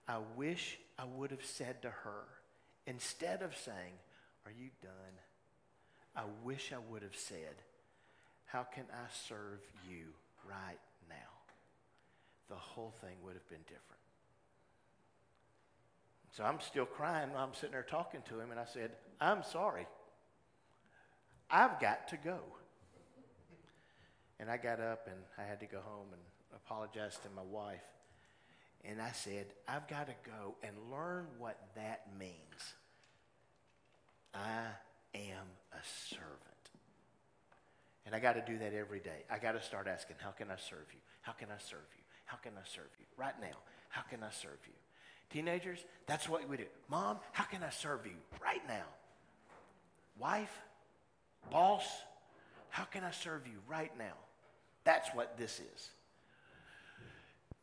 I 0.08 0.18
wish 0.36 0.80
I 0.98 1.06
would 1.06 1.32
have 1.32 1.46
said 1.46 1.84
to 1.84 1.90
her, 1.90 2.24
instead 2.90 3.42
of 3.42 3.56
saying, 3.56 3.94
"Are 4.46 4.52
you 4.52 4.70
done?" 4.82 5.16
I 6.16 6.24
wish 6.44 6.74
I 6.74 6.80
would 6.92 7.04
have 7.04 7.16
said, 7.16 7.64
"How 8.46 8.64
can 8.64 8.86
I 8.92 9.08
serve 9.28 9.62
you 9.88 10.14
right 10.44 10.80
now?" 11.08 11.16
The 12.50 12.56
whole 12.56 12.92
thing 13.00 13.16
would 13.24 13.36
have 13.36 13.48
been 13.48 13.64
different. 13.64 14.00
So 16.32 16.44
I'm 16.44 16.60
still 16.60 16.86
crying. 16.86 17.34
while 17.34 17.44
I'm 17.44 17.54
sitting 17.54 17.72
there 17.72 17.84
talking 17.84 18.22
to 18.30 18.40
him, 18.40 18.52
and 18.52 18.60
I 18.60 18.66
said, 18.66 18.92
I'm 19.20 19.44
sorry. 19.44 19.88
I've 21.50 21.80
got 21.80 22.08
to 22.10 22.18
go. 22.18 22.40
And 24.40 24.50
I 24.50 24.58
got 24.58 24.80
up 24.80 25.08
and 25.08 25.18
I 25.38 25.44
had 25.44 25.60
to 25.60 25.66
go 25.66 25.82
home 25.82 26.08
and 26.14 26.22
apologize 26.56 27.20
to 27.24 27.30
my 27.36 27.42
wife. 27.42 27.84
And 28.86 29.02
I 29.02 29.12
said, 29.12 29.48
I've 29.68 29.88
got 29.88 30.08
to 30.08 30.14
go 30.26 30.56
and 30.64 30.74
learn 30.92 31.28
what 31.38 31.60
that 31.76 32.08
means. 32.18 32.34
I 34.34 34.66
am 35.16 35.46
a 35.74 35.84
servant. 36.10 36.36
And 38.06 38.16
I 38.16 38.20
got 38.20 38.34
to 38.34 38.52
do 38.52 38.58
that 38.60 38.74
every 38.74 39.00
day. 39.00 39.24
I 39.30 39.38
got 39.38 39.52
to 39.52 39.62
start 39.62 39.88
asking, 39.88 40.16
how 40.20 40.32
can 40.32 40.50
I 40.50 40.56
serve 40.56 40.88
you? 40.94 41.00
How 41.22 41.34
can 41.34 41.50
I 41.50 41.60
serve 41.60 41.86
you? 41.96 42.04
How 42.26 42.38
can 42.38 42.54
I 42.56 42.68
serve 42.68 42.90
you? 43.00 43.06
Right 43.18 43.40
now, 43.42 43.58
how 43.90 44.02
can 44.02 44.24
I 44.24 44.32
serve 44.32 44.60
you? 44.66 44.74
Teenagers, 45.30 45.80
that's 46.08 46.28
what 46.28 46.48
we 46.48 46.58
do. 46.58 46.66
Mom, 46.90 47.20
how 47.34 47.44
can 47.44 47.62
I 47.62 47.70
serve 47.70 48.06
you 48.06 48.16
right 48.44 48.66
now? 48.68 48.86
Wife, 50.18 50.54
boss, 51.52 51.86
how 52.70 52.84
can 52.84 53.04
I 53.04 53.12
serve 53.12 53.46
you 53.46 53.60
right 53.68 53.96
now? 53.98 54.16
That's 54.86 55.10
what 55.10 55.38
this 55.38 55.60
is. 55.60 55.90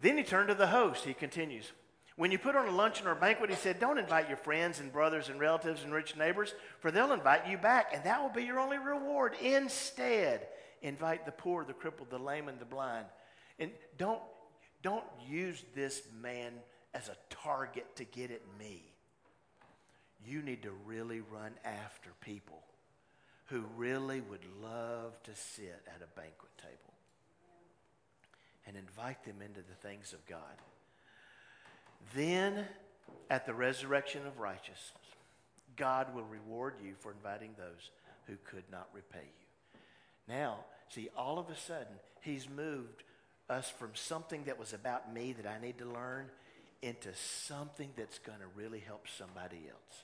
Then 0.01 0.17
he 0.19 0.23
turned 0.23 0.49
to 0.49 0.55
the 0.55 0.67
host. 0.67 1.05
He 1.05 1.15
continues. 1.15 1.73
When 2.17 2.33
you 2.33 2.39
put 2.39 2.57
on 2.57 2.67
a 2.67 2.71
luncheon 2.71 3.07
or 3.07 3.13
a 3.13 3.17
banquet, 3.17 3.51
he 3.51 3.57
said, 3.57 3.79
don't 3.79 3.99
invite 3.99 4.29
your 4.29 4.39
friends 4.39 4.81
and 4.81 4.93
brothers 4.93 5.29
and 5.29 5.39
relatives 5.39 5.83
and 5.83 5.93
rich 5.93 6.17
neighbors, 6.17 6.55
for 6.81 6.91
they'll 6.91 7.13
invite 7.13 7.47
you 7.47 7.59
back, 7.59 7.93
and 7.93 8.03
that 8.05 8.23
will 8.23 8.31
be 8.31 8.45
your 8.45 8.59
only 8.59 8.79
reward. 8.79 9.35
Instead, 9.43 10.49
invite 10.81 11.27
the 11.27 11.33
poor, 11.33 11.65
the 11.65 11.75
crippled, 11.75 12.09
the 12.09 12.19
lame, 12.19 12.49
and 12.49 12.59
the 12.59 12.65
blind. 12.65 13.07
And 13.59 13.71
don't, 13.99 14.23
don't 14.83 15.05
use 15.29 15.63
this 15.75 16.03
man 16.23 16.53
as 16.95 17.09
a 17.09 17.17
target 17.29 17.85
to 17.97 18.05
get 18.05 18.31
at 18.31 18.43
me. 18.59 18.83
You 20.27 20.41
need 20.41 20.63
to 20.63 20.73
really 20.87 21.21
run 21.21 21.53
after 21.65 22.11
people 22.23 22.63
who 23.47 23.63
really 23.77 24.23
would 24.23 24.45
love 24.63 25.23
to 25.25 25.35
sit 25.35 25.83
at 25.87 26.03
a 26.03 26.19
banquet 26.19 26.51
table 26.59 26.86
and 28.67 28.77
invite 28.77 29.25
them 29.25 29.37
into 29.45 29.61
the 29.61 29.89
things 29.89 30.13
of 30.13 30.25
God. 30.27 30.41
Then, 32.15 32.65
at 33.31 33.47
the 33.47 33.55
resurrection 33.55 34.27
of 34.27 34.39
righteousness, 34.39 34.93
God 35.77 36.15
will 36.15 36.25
reward 36.25 36.75
you 36.83 36.95
for 36.99 37.13
inviting 37.13 37.51
those 37.57 37.91
who 38.27 38.35
could 38.45 38.65
not 38.71 38.89
repay 38.93 39.19
you. 39.25 39.79
Now, 40.29 40.59
see, 40.89 41.09
all 41.17 41.39
of 41.39 41.49
a 41.49 41.57
sudden, 41.57 41.95
He's 42.21 42.49
moved 42.49 43.05
us 43.49 43.71
from 43.71 43.91
something 43.95 44.45
that 44.45 44.59
was 44.59 44.73
about 44.73 45.13
me 45.15 45.33
that 45.35 45.47
I 45.47 45.65
need 45.65 45.79
to 45.79 45.85
learn 45.85 46.27
into 46.83 47.15
something 47.15 47.91
that's 47.97 48.19
going 48.19 48.39
to 48.39 48.47
really 48.57 48.81
help 48.81 49.07
somebody 49.09 49.61
else. 49.69 50.03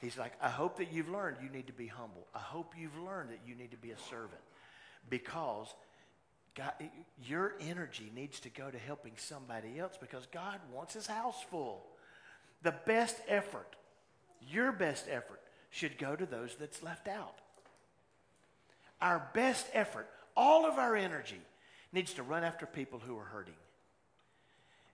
He's 0.00 0.16
like, 0.16 0.32
I 0.40 0.48
hope 0.48 0.76
that 0.78 0.92
you've 0.92 1.08
learned 1.08 1.38
you 1.42 1.48
need 1.48 1.66
to 1.66 1.72
be 1.72 1.86
humble. 1.86 2.26
I 2.34 2.38
hope 2.38 2.74
you've 2.78 2.98
learned 2.98 3.30
that 3.30 3.40
you 3.46 3.54
need 3.54 3.72
to 3.72 3.76
be 3.76 3.90
a 3.90 3.98
servant 4.10 4.40
because 5.10 5.74
God, 6.58 6.72
your 7.24 7.54
energy 7.60 8.10
needs 8.12 8.40
to 8.40 8.48
go 8.48 8.68
to 8.68 8.78
helping 8.78 9.12
somebody 9.16 9.78
else 9.78 9.96
because 10.00 10.26
God 10.26 10.58
wants 10.74 10.94
his 10.94 11.06
house 11.06 11.40
full. 11.50 11.86
The 12.62 12.74
best 12.84 13.16
effort, 13.28 13.76
your 14.50 14.72
best 14.72 15.06
effort, 15.08 15.40
should 15.70 15.98
go 15.98 16.16
to 16.16 16.26
those 16.26 16.56
that's 16.58 16.82
left 16.82 17.06
out. 17.06 17.36
Our 19.00 19.30
best 19.34 19.66
effort, 19.72 20.08
all 20.36 20.66
of 20.66 20.78
our 20.78 20.96
energy, 20.96 21.40
needs 21.92 22.14
to 22.14 22.24
run 22.24 22.42
after 22.42 22.66
people 22.66 22.98
who 22.98 23.16
are 23.16 23.24
hurting. 23.24 23.54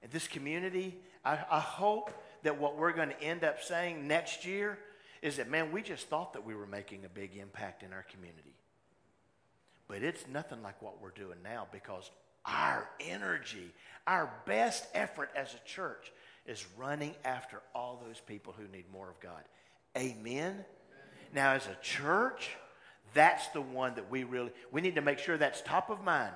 And 0.03 0.13
this 0.13 0.29
community, 0.29 0.99
I, 1.25 1.39
I 1.51 1.61
hope 1.61 2.11
that 2.43 2.61
what 2.61 2.77
we're 2.77 2.93
going 2.93 3.09
to 3.09 3.23
end 3.23 3.43
up 3.43 3.63
saying 3.63 4.07
next 4.07 4.45
year 4.45 4.79
is 5.23 5.37
that, 5.37 5.51
man, 5.51 5.73
we 5.73 5.81
just 5.81 6.09
thought 6.09 6.35
that 6.35 6.45
we 6.45 6.55
were 6.55 6.67
making 6.67 7.07
a 7.07 7.09
big 7.09 7.39
impact 7.39 7.83
in 7.83 7.95
our 7.95 8.05
community. 8.13 8.55
But 9.95 10.03
it's 10.03 10.27
nothing 10.27 10.61
like 10.61 10.83
what 10.83 11.01
we're 11.01 11.13
doing 11.13 11.39
now 11.45 11.69
because 11.71 12.11
our 12.45 12.89
energy, 12.99 13.73
our 14.09 14.29
best 14.45 14.89
effort 14.93 15.31
as 15.37 15.55
a 15.55 15.69
church 15.69 16.11
is 16.47 16.67
running 16.77 17.15
after 17.25 17.63
all 17.77 18.03
those 18.05 18.19
people 18.19 18.53
who 18.59 18.67
need 18.77 18.87
more 18.93 19.09
of 19.09 19.21
God. 19.21 19.45
Amen? 19.97 20.17
Amen. 20.27 20.65
Now, 21.33 21.53
as 21.53 21.69
a 21.69 21.77
church, 21.81 22.57
that's 23.13 23.47
the 23.51 23.61
one 23.61 23.95
that 23.95 24.11
we 24.11 24.25
really, 24.25 24.51
we 24.73 24.81
need 24.81 24.97
to 24.97 25.01
make 25.01 25.21
sure 25.21 25.39
that's 25.39 25.61
top 25.61 25.91
of 25.91 26.03
mind. 26.03 26.35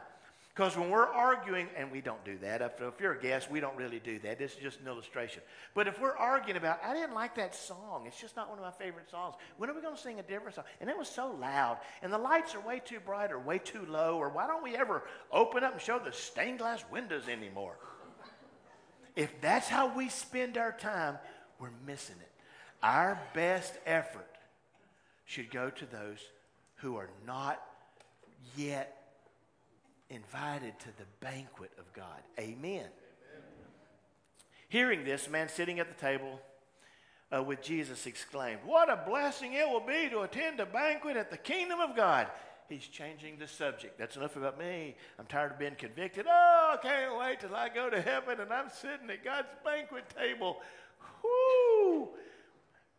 Because 0.59 0.77
when 0.77 0.90
we're 0.90 1.07
arguing, 1.07 1.68
and 1.77 1.88
we 1.92 2.01
don't 2.01 2.25
do 2.25 2.37
that, 2.38 2.61
if 2.62 3.01
you're 3.01 3.12
a 3.12 3.21
guest, 3.21 3.49
we 3.49 3.61
don't 3.61 3.77
really 3.77 4.01
do 4.01 4.18
that. 4.18 4.40
This 4.40 4.55
is 4.55 4.59
just 4.59 4.81
an 4.81 4.88
illustration. 4.88 5.40
But 5.73 5.87
if 5.87 6.01
we're 6.01 6.16
arguing 6.16 6.57
about, 6.57 6.81
I 6.85 6.94
didn't 6.94 7.14
like 7.14 7.37
that 7.37 7.55
song, 7.55 8.07
it's 8.09 8.21
just 8.21 8.35
not 8.35 8.49
one 8.49 8.59
of 8.59 8.64
my 8.64 8.73
favorite 8.73 9.09
songs. 9.09 9.37
When 9.57 9.71
are 9.71 9.73
we 9.73 9.81
going 9.81 9.94
to 9.94 10.03
sing 10.03 10.18
a 10.18 10.23
different 10.25 10.57
song? 10.57 10.64
And 10.81 10.90
it 10.90 10.99
was 10.99 11.09
so 11.09 11.31
loud, 11.31 11.79
and 12.03 12.12
the 12.12 12.18
lights 12.18 12.57
are 12.57 12.61
way 12.61 12.83
too 12.85 12.99
bright 12.99 13.31
or 13.31 13.38
way 13.38 13.59
too 13.59 13.87
low, 13.88 14.18
or 14.18 14.31
why 14.31 14.49
don't 14.49 14.64
we 14.64 14.75
ever 14.75 15.05
open 15.31 15.62
up 15.62 15.75
and 15.75 15.81
show 15.81 16.01
the 16.01 16.11
stained 16.11 16.59
glass 16.59 16.85
windows 16.90 17.29
anymore? 17.29 17.77
If 19.14 19.40
that's 19.40 19.68
how 19.68 19.97
we 19.97 20.09
spend 20.09 20.59
our 20.59 20.73
time, 20.73 21.18
we're 21.61 21.71
missing 21.87 22.16
it. 22.21 22.33
Our 22.83 23.21
best 23.33 23.75
effort 23.87 24.27
should 25.25 25.53
go 25.53 25.71
to 25.71 25.87
those 25.87 26.18
who 26.79 26.97
are 26.97 27.11
not 27.25 27.62
yet 28.57 28.98
invited 30.11 30.79
to 30.81 30.88
the 30.97 31.05
banquet 31.21 31.71
of 31.79 31.92
God. 31.92 32.23
Amen. 32.38 32.57
Amen. 32.64 32.88
Hearing 34.68 35.05
this, 35.05 35.27
a 35.27 35.31
man 35.31 35.49
sitting 35.49 35.81
at 35.81 35.88
the 35.88 36.01
table 36.01 36.40
uh, 37.35 37.42
with 37.42 37.62
Jesus 37.62 38.07
exclaimed, 38.07 38.61
What 38.64 38.90
a 38.90 39.03
blessing 39.09 39.55
it 39.55 39.68
will 39.68 39.87
be 39.87 40.09
to 40.11 40.21
attend 40.21 40.61
a 40.61 40.66
banquet 40.66 41.16
at 41.16 41.31
the 41.31 41.37
kingdom 41.37 41.81
of 41.81 41.94
God. 41.94 42.29
He's 42.68 42.87
changing 42.87 43.38
the 43.38 43.49
subject. 43.49 43.99
That's 43.99 44.16
enough 44.16 44.37
about 44.37 44.59
me. 44.59 44.94
I'm 45.18 45.25
tired 45.25 45.53
of 45.53 45.59
being 45.59 45.75
convicted. 45.75 46.27
Oh, 46.29 46.77
I 46.79 46.87
can't 46.87 47.18
wait 47.18 47.40
till 47.40 47.55
I 47.55 47.71
go 47.71 47.88
to 47.88 48.01
heaven 48.01 48.40
and 48.40 48.53
I'm 48.53 48.68
sitting 48.68 49.09
at 49.09 49.25
God's 49.25 49.49
banquet 49.64 50.05
table. 50.14 50.59
Whoo! 51.25 52.09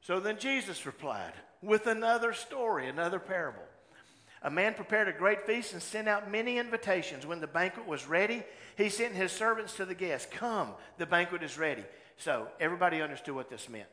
So 0.02 0.20
then 0.20 0.40
Jesus 0.40 0.88
replied 0.88 1.34
with 1.62 1.86
another 1.86 2.34
story, 2.34 2.88
another 2.88 3.20
parable. 3.20 3.62
A 4.42 4.50
man 4.50 4.74
prepared 4.74 5.08
a 5.08 5.14
great 5.14 5.46
feast 5.46 5.74
and 5.74 5.82
sent 5.82 6.08
out 6.08 6.32
many 6.32 6.58
invitations. 6.58 7.26
When 7.26 7.42
the 7.42 7.48
banquet 7.48 7.88
was 7.88 8.08
ready, 8.08 8.44
he 8.78 8.90
sent 8.90 9.14
his 9.14 9.32
servants 9.32 9.76
to 9.76 9.86
the 9.86 9.96
guests 9.96 10.28
Come, 10.32 10.70
the 10.98 11.06
banquet 11.06 11.44
is 11.44 11.58
ready. 11.58 11.84
So 12.18 12.48
everybody 12.60 13.02
understood 13.02 13.36
what 13.36 13.50
this 13.50 13.70
meant. 13.70 13.88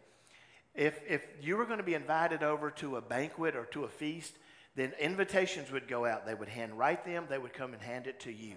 If, 0.74 1.00
if 1.08 1.22
you 1.40 1.56
were 1.56 1.64
going 1.64 1.78
to 1.78 1.84
be 1.84 1.94
invited 1.94 2.42
over 2.42 2.70
to 2.72 2.96
a 2.96 3.00
banquet 3.00 3.56
or 3.56 3.64
to 3.66 3.84
a 3.84 3.88
feast, 3.88 4.34
then 4.76 4.92
invitations 5.00 5.72
would 5.72 5.88
go 5.88 6.04
out. 6.04 6.26
They 6.26 6.34
would 6.34 6.48
handwrite 6.48 7.04
them, 7.04 7.26
they 7.28 7.38
would 7.38 7.54
come 7.54 7.72
and 7.72 7.82
hand 7.82 8.06
it 8.06 8.20
to 8.20 8.32
you. 8.32 8.54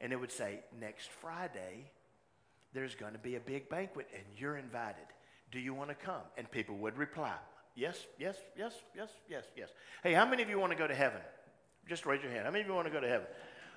And 0.00 0.12
it 0.12 0.16
would 0.16 0.32
say, 0.32 0.60
Next 0.80 1.08
Friday, 1.08 1.90
there's 2.74 2.94
going 2.94 3.12
to 3.12 3.18
be 3.18 3.36
a 3.36 3.40
big 3.40 3.68
banquet 3.68 4.08
and 4.12 4.24
you're 4.36 4.56
invited. 4.56 5.04
Do 5.50 5.60
you 5.60 5.74
want 5.74 5.90
to 5.90 5.94
come? 5.94 6.22
And 6.36 6.50
people 6.50 6.76
would 6.78 6.96
reply, 6.96 7.34
Yes, 7.74 8.06
yes, 8.18 8.36
yes, 8.56 8.74
yes, 8.94 9.08
yes, 9.28 9.44
yes. 9.56 9.68
Hey, 10.02 10.12
how 10.12 10.26
many 10.26 10.42
of 10.42 10.50
you 10.50 10.58
want 10.58 10.72
to 10.72 10.78
go 10.78 10.86
to 10.86 10.94
heaven? 10.94 11.20
Just 11.88 12.04
raise 12.06 12.22
your 12.22 12.30
hand. 12.30 12.44
How 12.44 12.50
many 12.50 12.62
of 12.62 12.68
you 12.68 12.74
want 12.74 12.86
to 12.86 12.92
go 12.92 13.00
to 13.00 13.08
heaven? 13.08 13.26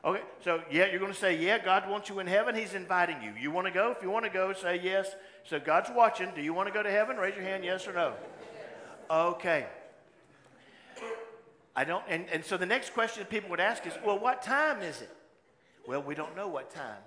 Okay, 0.03 0.21
so 0.43 0.61
yeah, 0.69 0.87
you're 0.91 0.99
going 0.99 1.13
to 1.13 1.17
say, 1.17 1.41
yeah, 1.41 1.63
God 1.63 1.89
wants 1.89 2.09
you 2.09 2.19
in 2.19 2.27
heaven. 2.27 2.55
He's 2.55 2.73
inviting 2.73 3.23
you. 3.23 3.33
You 3.39 3.51
want 3.51 3.67
to 3.67 3.73
go? 3.73 3.91
If 3.91 4.03
you 4.03 4.11
want 4.11 4.25
to 4.25 4.31
go, 4.31 4.53
say 4.53 4.79
yes. 4.83 5.15
So 5.45 5.59
God's 5.59 5.89
watching. 5.95 6.29
Do 6.35 6.41
you 6.41 6.53
want 6.53 6.67
to 6.67 6.73
go 6.73 6.83
to 6.83 6.91
heaven? 6.91 7.17
Raise 7.17 7.35
your 7.35 7.43
hand, 7.43 7.63
yes 7.63 7.87
or 7.87 7.93
no. 7.93 8.13
Okay. 9.09 9.65
I 11.75 11.83
don't, 11.83 12.03
and, 12.07 12.25
and 12.31 12.45
so 12.45 12.57
the 12.57 12.65
next 12.65 12.93
question 12.93 13.21
that 13.21 13.29
people 13.29 13.49
would 13.49 13.59
ask 13.59 13.85
is, 13.87 13.93
well, 14.05 14.19
what 14.19 14.41
time 14.41 14.81
is 14.81 15.01
it? 15.01 15.09
Well, 15.87 16.01
we 16.01 16.15
don't 16.15 16.35
know 16.35 16.47
what 16.47 16.69
time. 16.71 17.01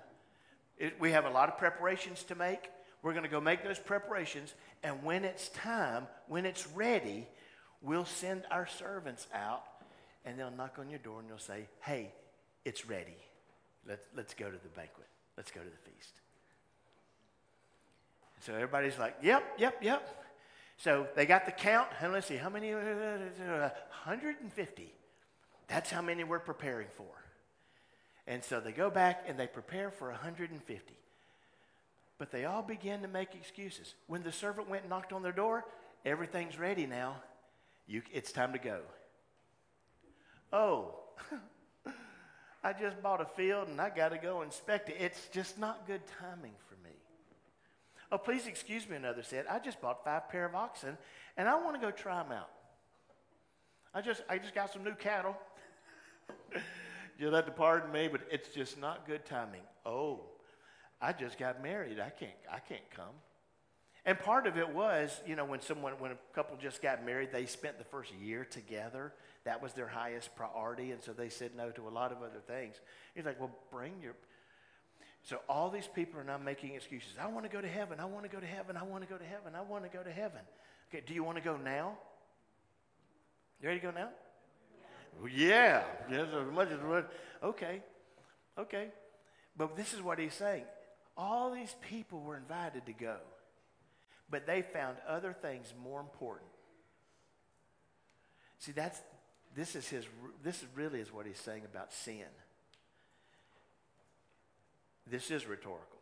It, 0.77 0.99
we 0.99 1.11
have 1.11 1.25
a 1.25 1.29
lot 1.29 1.49
of 1.49 1.57
preparations 1.57 2.23
to 2.25 2.35
make. 2.35 2.69
We're 3.01 3.13
going 3.13 3.23
to 3.23 3.29
go 3.29 3.39
make 3.39 3.63
those 3.63 3.79
preparations. 3.79 4.53
And 4.83 5.03
when 5.03 5.23
it's 5.23 5.49
time, 5.49 6.07
when 6.27 6.45
it's 6.45 6.67
ready, 6.67 7.27
we'll 7.81 8.05
send 8.05 8.43
our 8.51 8.67
servants 8.67 9.27
out 9.33 9.63
and 10.25 10.37
they'll 10.37 10.51
knock 10.51 10.77
on 10.79 10.89
your 10.89 10.99
door 10.99 11.19
and 11.19 11.29
they'll 11.29 11.37
say, 11.37 11.67
hey, 11.81 12.11
it's 12.65 12.85
ready. 12.85 13.17
Let's, 13.87 14.01
let's 14.15 14.33
go 14.33 14.45
to 14.45 14.57
the 14.57 14.69
banquet. 14.69 15.07
Let's 15.37 15.51
go 15.51 15.61
to 15.61 15.69
the 15.69 15.91
feast. 15.91 16.13
So 18.41 18.53
everybody's 18.53 18.97
like, 18.97 19.15
yep, 19.21 19.43
yep, 19.57 19.77
yep. 19.81 20.25
So 20.77 21.07
they 21.15 21.25
got 21.25 21.45
the 21.45 21.51
count, 21.51 21.89
and 22.01 22.13
let's 22.13 22.27
see, 22.27 22.37
how 22.37 22.49
many? 22.49 22.73
Uh, 22.73 22.77
150. 24.05 24.93
That's 25.67 25.91
how 25.91 26.01
many 26.01 26.23
we're 26.23 26.39
preparing 26.39 26.87
for. 26.95 27.05
And 28.27 28.43
so 28.43 28.59
they 28.61 28.71
go 28.71 28.89
back 28.89 29.25
and 29.27 29.37
they 29.37 29.47
prepare 29.47 29.91
for 29.91 30.09
150. 30.09 30.93
But 32.19 32.31
they 32.31 32.45
all 32.45 32.61
began 32.61 33.01
to 33.01 33.07
make 33.07 33.33
excuses. 33.33 33.95
When 34.07 34.21
the 34.21 34.31
servant 34.31 34.69
went 34.69 34.83
and 34.83 34.89
knocked 34.89 35.13
on 35.13 35.23
their 35.23 35.31
door, 35.31 35.65
everything's 36.05 36.59
ready 36.59 36.85
now. 36.85 37.15
You, 37.87 38.03
it's 38.13 38.31
time 38.31 38.51
to 38.53 38.59
go. 38.59 38.81
Oh, 40.51 40.95
I 42.63 42.73
just 42.73 43.01
bought 43.01 43.21
a 43.21 43.25
field 43.25 43.69
and 43.69 43.79
I 43.79 43.89
got 43.89 44.09
to 44.09 44.17
go 44.17 44.41
inspect 44.41 44.89
it. 44.89 44.97
It's 44.99 45.27
just 45.29 45.57
not 45.57 45.87
good 45.87 46.01
timing 46.19 46.53
for 46.67 46.75
me. 46.83 46.93
Oh, 48.11 48.17
please 48.17 48.47
excuse 48.47 48.87
me, 48.87 48.97
another 48.97 49.23
said. 49.23 49.45
I 49.49 49.59
just 49.59 49.79
bought 49.79 50.03
five 50.03 50.29
pair 50.29 50.45
of 50.45 50.55
oxen 50.55 50.97
and 51.37 51.47
I 51.47 51.55
want 51.55 51.75
to 51.75 51.81
go 51.81 51.89
try 51.89 52.21
them 52.21 52.33
out. 52.33 52.49
I 53.93 54.01
just, 54.01 54.21
I 54.29 54.37
just 54.39 54.53
got 54.53 54.73
some 54.73 54.83
new 54.83 54.93
cattle. 54.93 55.37
You'll 57.17 57.33
have 57.33 57.45
to 57.45 57.51
pardon 57.51 57.91
me, 57.91 58.09
but 58.11 58.21
it's 58.29 58.49
just 58.49 58.77
not 58.77 59.07
good 59.07 59.25
timing. 59.25 59.61
Oh, 59.85 60.25
I 61.01 61.13
just 61.13 61.37
got 61.37 61.63
married. 61.63 61.99
I 61.99 62.09
can't, 62.09 62.31
I 62.51 62.59
can't 62.59 62.89
come. 62.95 63.15
And 64.05 64.17
part 64.19 64.47
of 64.47 64.57
it 64.57 64.69
was, 64.69 65.21
you 65.27 65.35
know, 65.35 65.45
when 65.45 65.61
someone, 65.61 65.93
when 65.99 66.11
a 66.11 66.17
couple 66.33 66.57
just 66.57 66.81
got 66.81 67.05
married, 67.05 67.29
they 67.31 67.45
spent 67.45 67.77
the 67.77 67.83
first 67.83 68.11
year 68.13 68.45
together. 68.45 69.13
That 69.43 69.61
was 69.61 69.73
their 69.73 69.87
highest 69.87 70.35
priority, 70.35 70.91
and 70.91 71.01
so 71.01 71.13
they 71.13 71.29
said 71.29 71.51
no 71.55 71.69
to 71.71 71.87
a 71.87 71.89
lot 71.89 72.11
of 72.11 72.19
other 72.19 72.39
things. 72.45 72.75
He's 73.13 73.25
like, 73.25 73.39
well, 73.39 73.51
bring 73.71 73.93
your. 74.01 74.15
So 75.23 75.39
all 75.49 75.69
these 75.69 75.87
people 75.87 76.19
are 76.19 76.23
now 76.23 76.37
making 76.37 76.75
excuses. 76.75 77.11
I 77.21 77.27
want 77.27 77.45
to 77.45 77.51
go 77.51 77.61
to 77.61 77.67
heaven. 77.67 77.99
I 77.99 78.05
want 78.05 78.23
to 78.23 78.29
go 78.29 78.39
to 78.39 78.47
heaven. 78.47 78.77
I 78.77 78.83
want 78.83 79.03
to 79.03 79.09
go 79.09 79.17
to 79.17 79.25
heaven. 79.25 79.53
I 79.53 79.61
want 79.61 79.83
to 79.83 79.95
go 79.95 80.01
to 80.01 80.11
heaven. 80.11 80.41
Okay, 80.89 81.03
do 81.05 81.13
you 81.13 81.23
want 81.23 81.37
to 81.37 81.43
go 81.43 81.57
now? 81.57 81.97
You 83.61 83.67
ready 83.67 83.81
to 83.81 83.85
go 83.87 83.91
now? 83.91 84.09
Yeah. 85.29 85.83
Yes, 86.09 86.27
as 86.33 86.53
much 86.53 86.69
as 86.69 86.79
okay. 87.43 87.81
Okay. 88.57 88.87
But 89.57 89.75
this 89.75 89.93
is 89.93 90.01
what 90.01 90.19
he's 90.19 90.33
saying. 90.33 90.63
All 91.21 91.51
these 91.51 91.75
people 91.81 92.21
were 92.21 92.37
invited 92.37 92.85
to 92.85 92.93
go, 92.93 93.17
but 94.31 94.47
they 94.47 94.61
found 94.61 94.95
other 95.05 95.33
things 95.33 95.73
more 95.83 95.99
important. 95.99 96.49
See, 98.59 98.71
that's 98.71 99.01
this 99.53 99.75
is 99.75 99.89
his 99.89 100.05
this 100.41 100.63
really 100.75 101.01
is 101.01 101.11
what 101.11 101.25
he's 101.25 101.37
saying 101.37 101.63
about 101.69 101.91
sin. 101.91 102.23
This 105.11 105.29
is 105.29 105.45
rhetorical. 105.45 105.99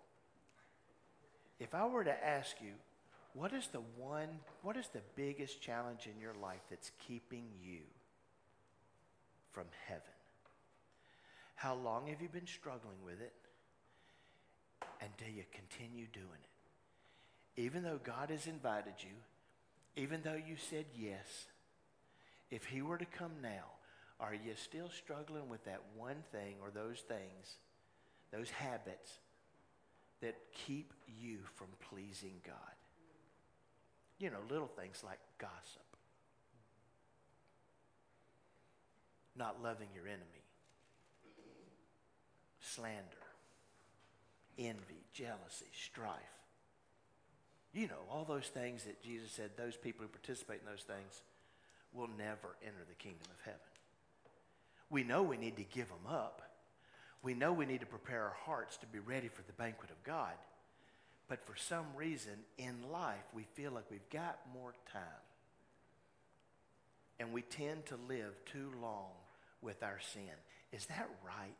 If 1.60 1.74
I 1.74 1.88
were 1.88 2.04
to 2.04 2.26
ask 2.26 2.58
you, 2.62 2.74
what 3.34 3.54
is 3.54 3.70
the 3.70 3.82
one, 3.98 4.30
what 4.62 4.78
is 4.78 4.88
the 4.90 5.02
biggest 5.16 5.62
challenge 5.62 6.08
in 6.14 6.22
your 6.22 6.36
life 6.40 6.62
that's 6.70 6.92
keeping 7.08 7.46
you 7.60 7.80
from 9.52 9.66
heaven? 9.88 10.04
How 11.56 11.74
long 11.74 12.06
have 12.06 12.22
you 12.22 12.30
been 12.30 12.46
struggling 12.46 12.98
with 13.04 13.20
it? 13.20 13.34
Do 15.18 15.26
you 15.26 15.44
continue 15.52 16.06
doing 16.14 16.28
it? 16.44 17.62
Even 17.62 17.84
though 17.84 18.00
God 18.04 18.30
has 18.30 18.46
invited 18.46 18.94
you, 19.00 19.16
even 19.96 20.22
though 20.24 20.36
you 20.36 20.56
said 20.70 20.86
yes, 20.96 21.48
if 22.52 22.66
He 22.66 22.82
were 22.82 22.98
to 22.98 23.06
come 23.06 23.32
now, 23.42 23.66
are 24.20 24.34
you 24.34 24.54
still 24.56 24.90
struggling 24.90 25.50
with 25.50 25.64
that 25.66 25.82
one 25.96 26.24
thing 26.32 26.56
or 26.62 26.70
those 26.70 27.00
things 27.00 27.58
those 28.32 28.50
habits 28.50 29.20
that 30.22 30.36
keep 30.54 30.94
you 31.22 31.40
from 31.56 31.68
pleasing 31.90 32.36
God. 32.46 32.56
You 34.20 34.32
know, 34.32 34.40
little 34.50 34.68
things 34.68 35.04
like 35.06 35.20
gossip, 35.38 35.86
not 39.38 39.62
loving 39.62 39.90
your 39.94 40.08
enemy, 40.08 40.24
slander, 42.60 43.27
envy, 44.58 45.04
jealousy, 45.14 45.72
strife. 45.74 46.14
You 47.74 47.88
know, 47.88 48.06
all 48.12 48.26
those 48.26 48.48
things 48.48 48.86
that 48.86 49.04
Jesus 49.04 49.32
said 49.32 49.52
those 49.58 49.78
people 49.78 50.04
who 50.04 50.10
participate 50.10 50.62
in 50.66 50.72
those 50.72 50.84
things 50.84 51.22
will 51.94 52.10
never 52.18 52.56
enter 52.64 52.84
the 52.88 52.96
kingdom 52.96 53.28
of 53.32 53.46
heaven. 53.46 53.60
We 54.90 55.04
know 55.04 55.24
we 55.24 55.38
need 55.38 55.58
to 55.58 55.64
give 55.64 55.90
them 55.90 56.12
up 56.12 56.42
we 57.24 57.34
know 57.34 57.52
we 57.52 57.66
need 57.66 57.82
to 57.82 57.86
prepare 57.86 58.24
our 58.24 58.36
hearts 58.46 58.78
to 58.78 58.86
be 58.86 59.00
ready 59.00 59.28
for 59.28 59.42
the 59.44 59.54
banquet 59.54 59.90
of 59.90 60.04
God. 60.04 60.34
But 61.28 61.46
for 61.46 61.56
some 61.58 61.86
reason 61.96 62.34
in 62.58 62.90
life, 62.92 63.26
we 63.34 63.44
feel 63.54 63.72
like 63.72 63.86
we've 63.92 64.10
got 64.10 64.40
more 64.54 64.74
time. 64.94 65.02
And 67.20 67.34
we 67.34 67.42
tend 67.42 67.86
to 67.88 67.98
live 68.08 68.34
too 68.46 68.72
long 68.82 69.12
with 69.62 69.84
our 69.84 70.00
sin. 70.14 70.22
Is 70.72 70.86
that 70.86 71.10
right? 71.26 71.58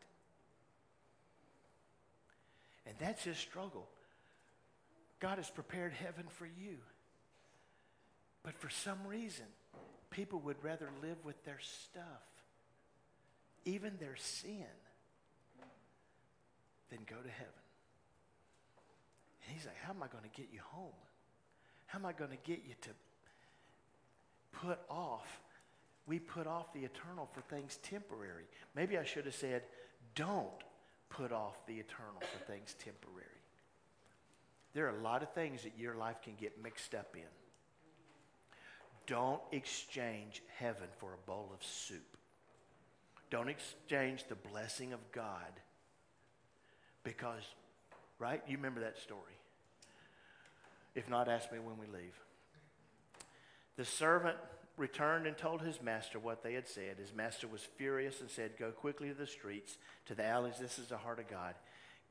And 2.88 2.96
that's 3.00 3.24
his 3.24 3.38
struggle. 3.38 3.88
God 5.20 5.38
has 5.38 5.50
prepared 5.50 5.94
heaven 5.94 6.26
for 6.30 6.46
you. 6.46 6.78
But 8.44 8.56
for 8.56 8.70
some 8.70 9.00
reason, 9.06 9.46
people 10.10 10.40
would 10.40 10.64
rather 10.64 10.90
live 11.02 11.18
with 11.26 11.44
their 11.44 11.60
stuff, 11.60 12.24
even 13.66 13.94
their 14.00 14.16
sin 14.16 14.66
than 16.90 17.00
go 17.06 17.16
to 17.16 17.30
heaven. 17.30 17.54
And 19.46 19.56
he's 19.56 19.66
like, 19.66 19.78
How 19.84 19.92
am 19.92 20.02
I 20.02 20.08
going 20.08 20.24
to 20.24 20.42
get 20.42 20.48
you 20.54 20.60
home? 20.72 20.94
How 21.88 22.00
am 22.00 22.06
I 22.06 22.14
going 22.14 22.32
to 22.32 22.38
get 22.38 22.62
you 22.66 22.76
to 22.82 22.90
put 24.62 24.80
off? 24.90 25.28
We 26.06 26.20
put 26.20 26.48
off 26.48 26.72
the 26.74 26.86
eternal 26.86 27.30
for 27.34 27.42
things 27.42 27.80
temporary. 27.84 28.46
Maybe 28.76 28.98
I 28.98 29.04
should 29.04 29.26
have 29.26 29.36
said, 29.36 29.64
Don't 30.16 30.64
put 31.10 31.32
off 31.32 31.66
the 31.68 31.76
eternal 31.76 32.20
for 32.20 32.52
things 32.52 32.76
temporary. 32.84 33.26
There 34.74 34.86
are 34.86 34.98
a 34.98 35.02
lot 35.02 35.24
of 35.24 35.32
things 35.34 35.64
that 35.64 35.74
your 35.78 35.96
life 35.96 36.22
can 36.22 36.34
get 36.40 36.62
mixed 36.62 36.94
up 36.94 37.16
in. 37.16 37.22
Don't 39.08 39.42
exchange 39.52 40.44
heaven 40.58 40.88
for 41.00 41.14
a 41.14 41.26
bowl 41.26 41.50
of 41.54 41.66
soup. 41.66 42.18
Don't 43.30 43.50
exchange 43.50 44.26
the 44.28 44.36
blessing 44.36 44.94
of 44.94 45.00
God 45.12 45.52
because, 47.04 47.44
right? 48.20 48.42
You 48.48 48.58
remember 48.58 48.82
that 48.82 48.98
story. 48.98 49.22
If 50.94 51.10
not, 51.10 51.30
ask 51.30 51.52
me 51.52 51.60
when 51.60 51.78
we 51.78 51.86
leave. 51.88 52.16
The 53.78 53.86
servant 53.86 54.38
returned 54.78 55.26
and 55.26 55.36
told 55.36 55.62
his 55.62 55.82
master 55.82 56.20
what 56.20 56.44
they 56.44 56.54
had 56.54 56.68
said. 56.68 56.98
His 56.98 57.14
master 57.14 57.48
was 57.48 57.68
furious 57.78 58.22
and 58.22 58.30
said, 58.30 58.58
Go 58.58 58.72
quickly 58.72 59.10
to 59.10 59.16
the 59.16 59.28
streets, 59.28 59.78
to 60.06 60.16
the 60.16 60.26
alleys. 60.26 60.60
This 60.60 60.80
is 60.80 60.88
the 60.88 60.98
heart 60.98 61.20
of 61.20 61.28
God. 61.28 61.56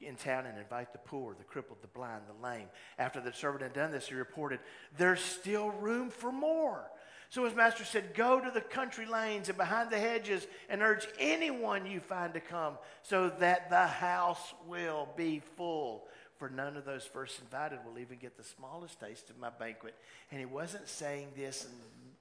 In 0.01 0.17
town 0.17 0.45
and 0.45 0.59
invite 0.59 0.93
the 0.93 0.99
poor, 0.99 1.35
the 1.35 1.45
crippled, 1.45 1.81
the 1.81 1.89
blind, 1.89 2.23
the 2.29 2.47
lame. 2.47 2.67
After 2.99 3.21
the 3.21 3.33
servant 3.33 3.63
had 3.63 3.73
done 3.73 3.93
this, 3.93 4.09
he 4.09 4.15
reported, 4.15 4.61
There's 4.99 5.21
still 5.21 5.71
room 5.71 6.11
for 6.11 6.31
more. 6.31 6.91
So 7.31 7.45
his 7.45 7.55
master 7.55 7.85
said, 7.85 8.15
Go 8.15 8.41
to 8.41 8.51
the 8.51 8.61
country 8.61 9.07
lanes 9.07 9.49
and 9.49 9.57
behind 9.57 9.91
the 9.91 9.99
hedges 9.99 10.47
and 10.69 10.83
urge 10.83 11.07
anyone 11.19 11.87
you 11.87 12.01
find 12.01 12.35
to 12.35 12.41
come 12.41 12.75
so 13.03 13.31
that 13.39 13.71
the 13.71 13.87
house 13.87 14.55
will 14.67 15.09
be 15.17 15.41
full. 15.57 16.07
For 16.39 16.51
none 16.51 16.77
of 16.77 16.85
those 16.85 17.05
first 17.05 17.41
invited 17.41 17.79
will 17.85 17.99
even 17.99 18.19
get 18.19 18.37
the 18.37 18.45
smallest 18.45 19.01
taste 19.01 19.31
of 19.31 19.39
my 19.39 19.49
banquet. 19.49 19.95
And 20.31 20.39
he 20.39 20.47
wasn't 20.47 20.89
saying 20.89 21.29
this 21.35 21.65
in 21.65 21.71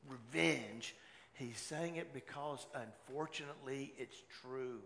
revenge, 0.09 0.95
he's 1.33 1.57
saying 1.57 1.97
it 1.97 2.13
because 2.13 2.65
unfortunately 2.73 3.93
it's 3.97 4.21
true. 4.41 4.79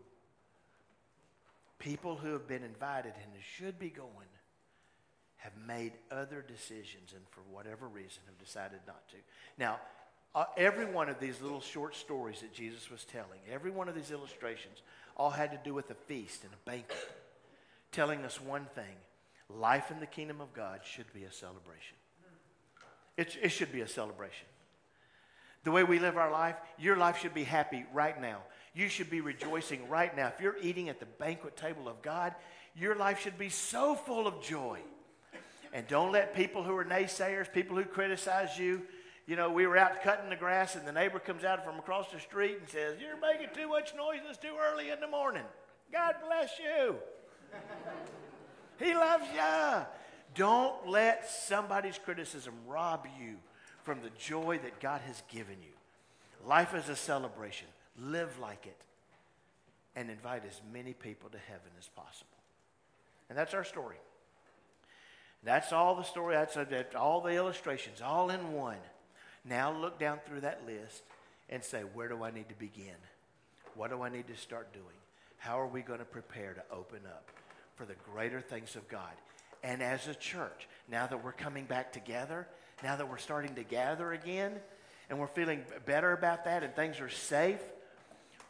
People 1.78 2.16
who 2.16 2.34
have 2.34 2.48
been 2.48 2.64
invited 2.64 3.14
and 3.16 3.32
should 3.42 3.80
be 3.80 3.90
going 3.90 4.28
have 5.38 5.54
made 5.66 5.94
other 6.12 6.44
decisions 6.46 7.14
and 7.14 7.24
for 7.30 7.42
whatever 7.50 7.88
reason 7.88 8.22
have 8.26 8.38
decided 8.38 8.80
not 8.86 9.08
to. 9.10 9.16
Now, 9.58 9.80
uh, 10.36 10.46
every 10.58 10.86
one 10.86 11.10
of 11.10 11.20
these 11.20 11.42
little 11.42 11.62
short 11.62 11.96
stories 11.96 12.42
that 12.42 12.54
Jesus 12.54 12.92
was 12.92 13.06
telling, 13.06 13.40
every 13.52 13.72
one 13.72 13.90
of 13.90 13.96
these 13.96 14.12
illustrations, 14.12 14.82
all 15.16 15.30
had 15.30 15.52
to 15.52 15.60
do 15.64 15.74
with 15.74 15.90
a 15.90 15.96
feast 15.96 16.44
and 16.44 16.54
a 16.54 16.70
banquet, 16.70 16.98
telling 17.92 18.24
us 18.26 18.40
one 18.40 18.66
thing 18.76 18.96
life 19.50 19.90
in 19.90 20.00
the 20.00 20.06
kingdom 20.06 20.42
of 20.42 20.54
God 20.54 20.82
should 20.84 21.12
be 21.14 21.24
a 21.24 21.32
celebration. 21.32 21.96
It, 23.18 23.36
it 23.42 23.50
should 23.50 23.72
be 23.72 23.82
a 23.82 23.88
celebration. 23.88 24.46
The 25.64 25.72
way 25.72 25.84
we 25.84 26.00
live 26.00 26.18
our 26.18 26.32
life, 26.32 26.56
your 26.78 26.96
life 26.96 27.20
should 27.20 27.34
be 27.34 27.44
happy 27.44 27.86
right 27.94 28.20
now. 28.20 28.40
You 28.74 28.88
should 28.88 29.10
be 29.10 29.22
rejoicing 29.22 29.90
right 29.90 30.16
now. 30.16 30.28
If 30.28 30.40
you're 30.42 30.58
eating 30.62 30.90
at 30.90 31.00
the 31.00 31.06
banquet 31.06 31.58
table 31.58 31.90
of 31.90 32.02
God, 32.02 32.34
your 32.76 32.96
life 32.96 33.20
should 33.20 33.38
be 33.38 33.50
so 33.50 33.96
full 33.96 34.26
of 34.28 34.42
joy. 34.42 34.80
And 35.74 35.86
don't 35.88 36.12
let 36.12 36.34
people 36.34 36.64
who 36.64 36.76
are 36.78 36.86
naysayers, 36.86 37.52
people 37.52 37.76
who 37.76 37.84
criticize 37.84 38.58
you, 38.58 38.84
you 39.28 39.36
know, 39.36 39.52
we 39.52 39.68
were 39.68 39.78
out 39.78 40.02
cutting 40.02 40.30
the 40.30 40.36
grass, 40.36 40.76
and 40.76 40.88
the 40.88 40.92
neighbor 40.92 41.20
comes 41.20 41.44
out 41.44 41.64
from 41.64 41.78
across 41.78 42.12
the 42.12 42.20
street 42.20 42.58
and 42.60 42.68
says, 42.68 42.98
You're 43.00 43.20
making 43.20 43.50
too 43.54 43.68
much 43.68 43.94
noise, 43.96 44.22
it's 44.28 44.40
too 44.40 44.56
early 44.60 44.90
in 44.90 45.00
the 45.00 45.08
morning. 45.08 45.44
God 45.92 46.16
bless 46.26 46.50
you. 46.58 46.96
he 48.84 48.96
loves 48.96 49.26
you. 49.32 49.86
Don't 50.34 50.88
let 50.88 51.30
somebody's 51.30 52.00
criticism 52.00 52.54
rob 52.68 53.06
you 53.20 53.36
from 53.90 54.02
the 54.04 54.12
joy 54.20 54.60
that 54.62 54.80
God 54.80 55.02
has 55.08 55.24
given 55.32 55.56
you. 55.64 55.74
Life 56.48 56.76
is 56.76 56.90
a 56.90 56.96
celebration. 56.96 57.66
Live 58.00 58.38
like 58.38 58.68
it. 58.68 58.78
And 59.96 60.12
invite 60.12 60.44
as 60.48 60.62
many 60.72 60.94
people 60.94 61.28
to 61.32 61.40
heaven 61.40 61.72
as 61.80 61.88
possible. 61.88 62.38
And 63.30 63.36
that's 63.36 63.56
our 63.56 63.64
story. 63.64 63.96
That's 65.42 65.74
all 65.74 65.96
the 65.96 66.04
story. 66.04 66.36
That's 66.36 66.56
all 66.96 67.22
the 67.22 67.32
illustrations, 67.32 68.00
all 68.00 68.30
in 68.30 68.54
one. 68.54 68.78
Now 69.44 69.74
look 69.76 69.98
down 69.98 70.20
through 70.24 70.42
that 70.42 70.62
list 70.68 71.02
and 71.50 71.64
say, 71.64 71.82
where 71.82 72.10
do 72.10 72.24
I 72.24 72.30
need 72.30 72.50
to 72.50 72.56
begin? 72.60 72.94
What 73.74 73.90
do 73.90 74.04
I 74.04 74.10
need 74.10 74.28
to 74.28 74.38
start 74.38 74.72
doing? 74.72 74.86
How 75.38 75.60
are 75.60 75.66
we 75.66 75.82
going 75.82 75.98
to 75.98 76.06
prepare 76.06 76.54
to 76.54 76.64
open 76.72 77.00
up 77.08 77.26
for 77.76 77.86
the 77.86 77.96
greater 78.14 78.40
things 78.40 78.76
of 78.76 78.88
God? 78.88 79.14
And 79.64 79.82
as 79.82 80.08
a 80.08 80.14
church, 80.14 80.68
now 80.92 81.08
that 81.08 81.24
we're 81.24 81.32
coming 81.32 81.66
back 81.66 81.92
together, 81.92 82.48
now 82.84 82.96
that 82.96 83.10
we're 83.10 83.18
starting 83.18 83.56
to 83.56 83.64
gather 83.64 84.12
again, 84.14 84.54
and 85.10 85.20
we're 85.20 85.28
feeling 85.28 85.64
better 85.86 86.12
about 86.12 86.46
that 86.46 86.64
and 86.64 86.76
things 86.76 87.00
are 87.00 87.10
safe, 87.10 87.62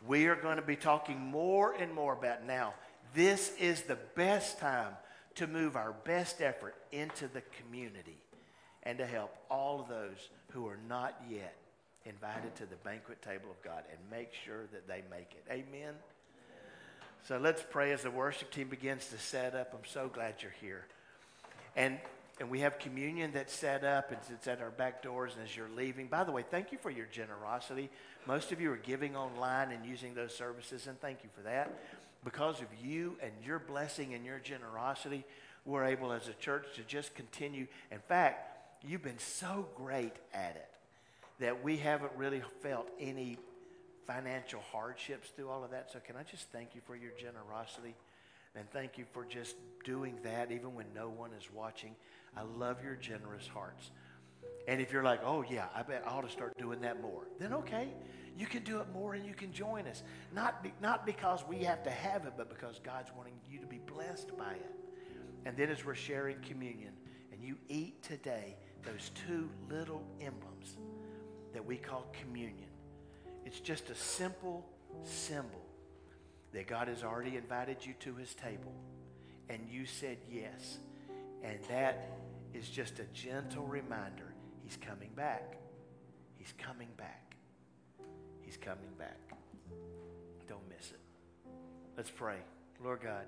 we 0.07 0.27
are 0.27 0.35
going 0.35 0.57
to 0.57 0.61
be 0.61 0.75
talking 0.75 1.19
more 1.19 1.73
and 1.73 1.93
more 1.93 2.13
about 2.13 2.45
now. 2.45 2.73
This 3.13 3.53
is 3.59 3.83
the 3.83 3.97
best 4.15 4.59
time 4.59 4.93
to 5.35 5.47
move 5.47 5.75
our 5.75 5.93
best 6.03 6.41
effort 6.41 6.75
into 6.91 7.27
the 7.27 7.41
community 7.57 8.17
and 8.83 8.97
to 8.97 9.05
help 9.05 9.35
all 9.49 9.81
of 9.81 9.87
those 9.87 10.29
who 10.51 10.67
are 10.67 10.79
not 10.87 11.21
yet 11.29 11.55
invited 12.05 12.55
to 12.55 12.65
the 12.65 12.75
banquet 12.77 13.21
table 13.21 13.49
of 13.49 13.61
God 13.63 13.83
and 13.89 13.99
make 14.11 14.33
sure 14.45 14.65
that 14.71 14.87
they 14.87 15.03
make 15.09 15.31
it. 15.31 15.45
Amen. 15.51 15.93
So 17.27 17.37
let's 17.37 17.63
pray 17.69 17.91
as 17.91 18.03
the 18.03 18.11
worship 18.11 18.51
team 18.51 18.69
begins 18.69 19.07
to 19.07 19.17
set 19.17 19.53
up. 19.53 19.73
I'm 19.73 19.85
so 19.85 20.07
glad 20.07 20.35
you're 20.41 20.53
here. 20.61 20.85
And 21.75 21.99
and 22.39 22.49
we 22.49 22.61
have 22.61 22.79
communion 22.79 23.31
that's 23.33 23.53
set 23.53 23.83
up. 23.83 24.11
It's, 24.11 24.29
it's 24.29 24.47
at 24.47 24.61
our 24.61 24.69
back 24.69 25.03
doors 25.03 25.33
and 25.35 25.43
as 25.43 25.55
you're 25.55 25.69
leaving. 25.75 26.07
By 26.07 26.23
the 26.23 26.31
way, 26.31 26.43
thank 26.49 26.71
you 26.71 26.77
for 26.77 26.89
your 26.89 27.05
generosity. 27.07 27.89
Most 28.25 28.51
of 28.51 28.61
you 28.61 28.71
are 28.71 28.77
giving 28.77 29.15
online 29.15 29.71
and 29.71 29.85
using 29.85 30.13
those 30.13 30.33
services, 30.33 30.87
and 30.87 30.99
thank 31.01 31.23
you 31.23 31.29
for 31.35 31.41
that. 31.41 31.77
Because 32.23 32.61
of 32.61 32.67
you 32.83 33.17
and 33.21 33.31
your 33.45 33.59
blessing 33.59 34.13
and 34.13 34.25
your 34.25 34.39
generosity, 34.39 35.25
we're 35.65 35.85
able 35.85 36.11
as 36.11 36.27
a 36.27 36.33
church 36.33 36.65
to 36.75 36.83
just 36.83 37.13
continue. 37.13 37.67
In 37.91 37.99
fact, 37.99 38.85
you've 38.87 39.03
been 39.03 39.19
so 39.19 39.67
great 39.75 40.13
at 40.33 40.55
it 40.55 40.69
that 41.39 41.63
we 41.63 41.77
haven't 41.77 42.11
really 42.15 42.41
felt 42.61 42.87
any 42.99 43.37
financial 44.07 44.61
hardships 44.71 45.29
through 45.29 45.49
all 45.49 45.63
of 45.63 45.71
that. 45.71 45.91
So, 45.91 45.99
can 45.99 46.15
I 46.15 46.23
just 46.23 46.49
thank 46.49 46.75
you 46.75 46.81
for 46.85 46.95
your 46.95 47.11
generosity? 47.11 47.95
And 48.55 48.69
thank 48.71 48.97
you 48.97 49.05
for 49.13 49.25
just 49.25 49.55
doing 49.85 50.17
that 50.23 50.51
even 50.51 50.73
when 50.73 50.87
no 50.95 51.09
one 51.09 51.31
is 51.33 51.47
watching. 51.53 51.95
I 52.35 52.41
love 52.41 52.83
your 52.83 52.95
generous 52.95 53.47
hearts. 53.47 53.91
And 54.67 54.81
if 54.81 54.91
you're 54.91 55.03
like, 55.03 55.21
oh, 55.23 55.43
yeah, 55.49 55.65
I 55.75 55.81
bet 55.81 56.03
I 56.05 56.11
ought 56.11 56.21
to 56.21 56.29
start 56.29 56.57
doing 56.57 56.81
that 56.81 57.01
more, 57.01 57.27
then 57.39 57.53
okay, 57.53 57.89
you 58.37 58.45
can 58.45 58.63
do 58.63 58.79
it 58.79 58.87
more 58.93 59.15
and 59.15 59.25
you 59.25 59.33
can 59.33 59.51
join 59.51 59.87
us. 59.87 60.03
Not, 60.33 60.63
be, 60.63 60.71
not 60.81 61.05
because 61.05 61.43
we 61.47 61.63
have 61.63 61.83
to 61.83 61.89
have 61.89 62.25
it, 62.25 62.33
but 62.37 62.49
because 62.49 62.79
God's 62.79 63.09
wanting 63.17 63.33
you 63.49 63.59
to 63.59 63.67
be 63.67 63.79
blessed 63.79 64.37
by 64.37 64.53
it. 64.53 64.71
And 65.45 65.57
then 65.57 65.69
as 65.69 65.85
we're 65.85 65.95
sharing 65.95 66.39
communion 66.41 66.93
and 67.31 67.41
you 67.41 67.57
eat 67.67 68.03
today 68.03 68.55
those 68.83 69.11
two 69.27 69.49
little 69.69 70.03
emblems 70.21 70.77
that 71.53 71.65
we 71.65 71.77
call 71.77 72.05
communion, 72.21 72.69
it's 73.45 73.59
just 73.59 73.89
a 73.89 73.95
simple 73.95 74.65
symbol 75.03 75.65
that 76.53 76.67
God 76.67 76.87
has 76.87 77.03
already 77.03 77.37
invited 77.37 77.85
you 77.85 77.93
to 78.01 78.15
his 78.15 78.33
table 78.35 78.73
and 79.49 79.67
you 79.69 79.85
said 79.85 80.17
yes. 80.31 80.77
And 81.43 81.59
that 81.69 82.17
is 82.53 82.69
just 82.69 82.99
a 82.99 83.05
gentle 83.13 83.65
reminder 83.65 84.33
he's 84.63 84.77
coming 84.77 85.11
back. 85.15 85.57
He's 86.35 86.53
coming 86.57 86.89
back. 86.97 87.35
He's 88.41 88.57
coming 88.57 88.91
back. 88.97 89.19
Don't 90.47 90.67
miss 90.69 90.91
it. 90.91 90.99
Let's 91.95 92.09
pray. 92.09 92.37
Lord 92.83 93.01
God. 93.01 93.25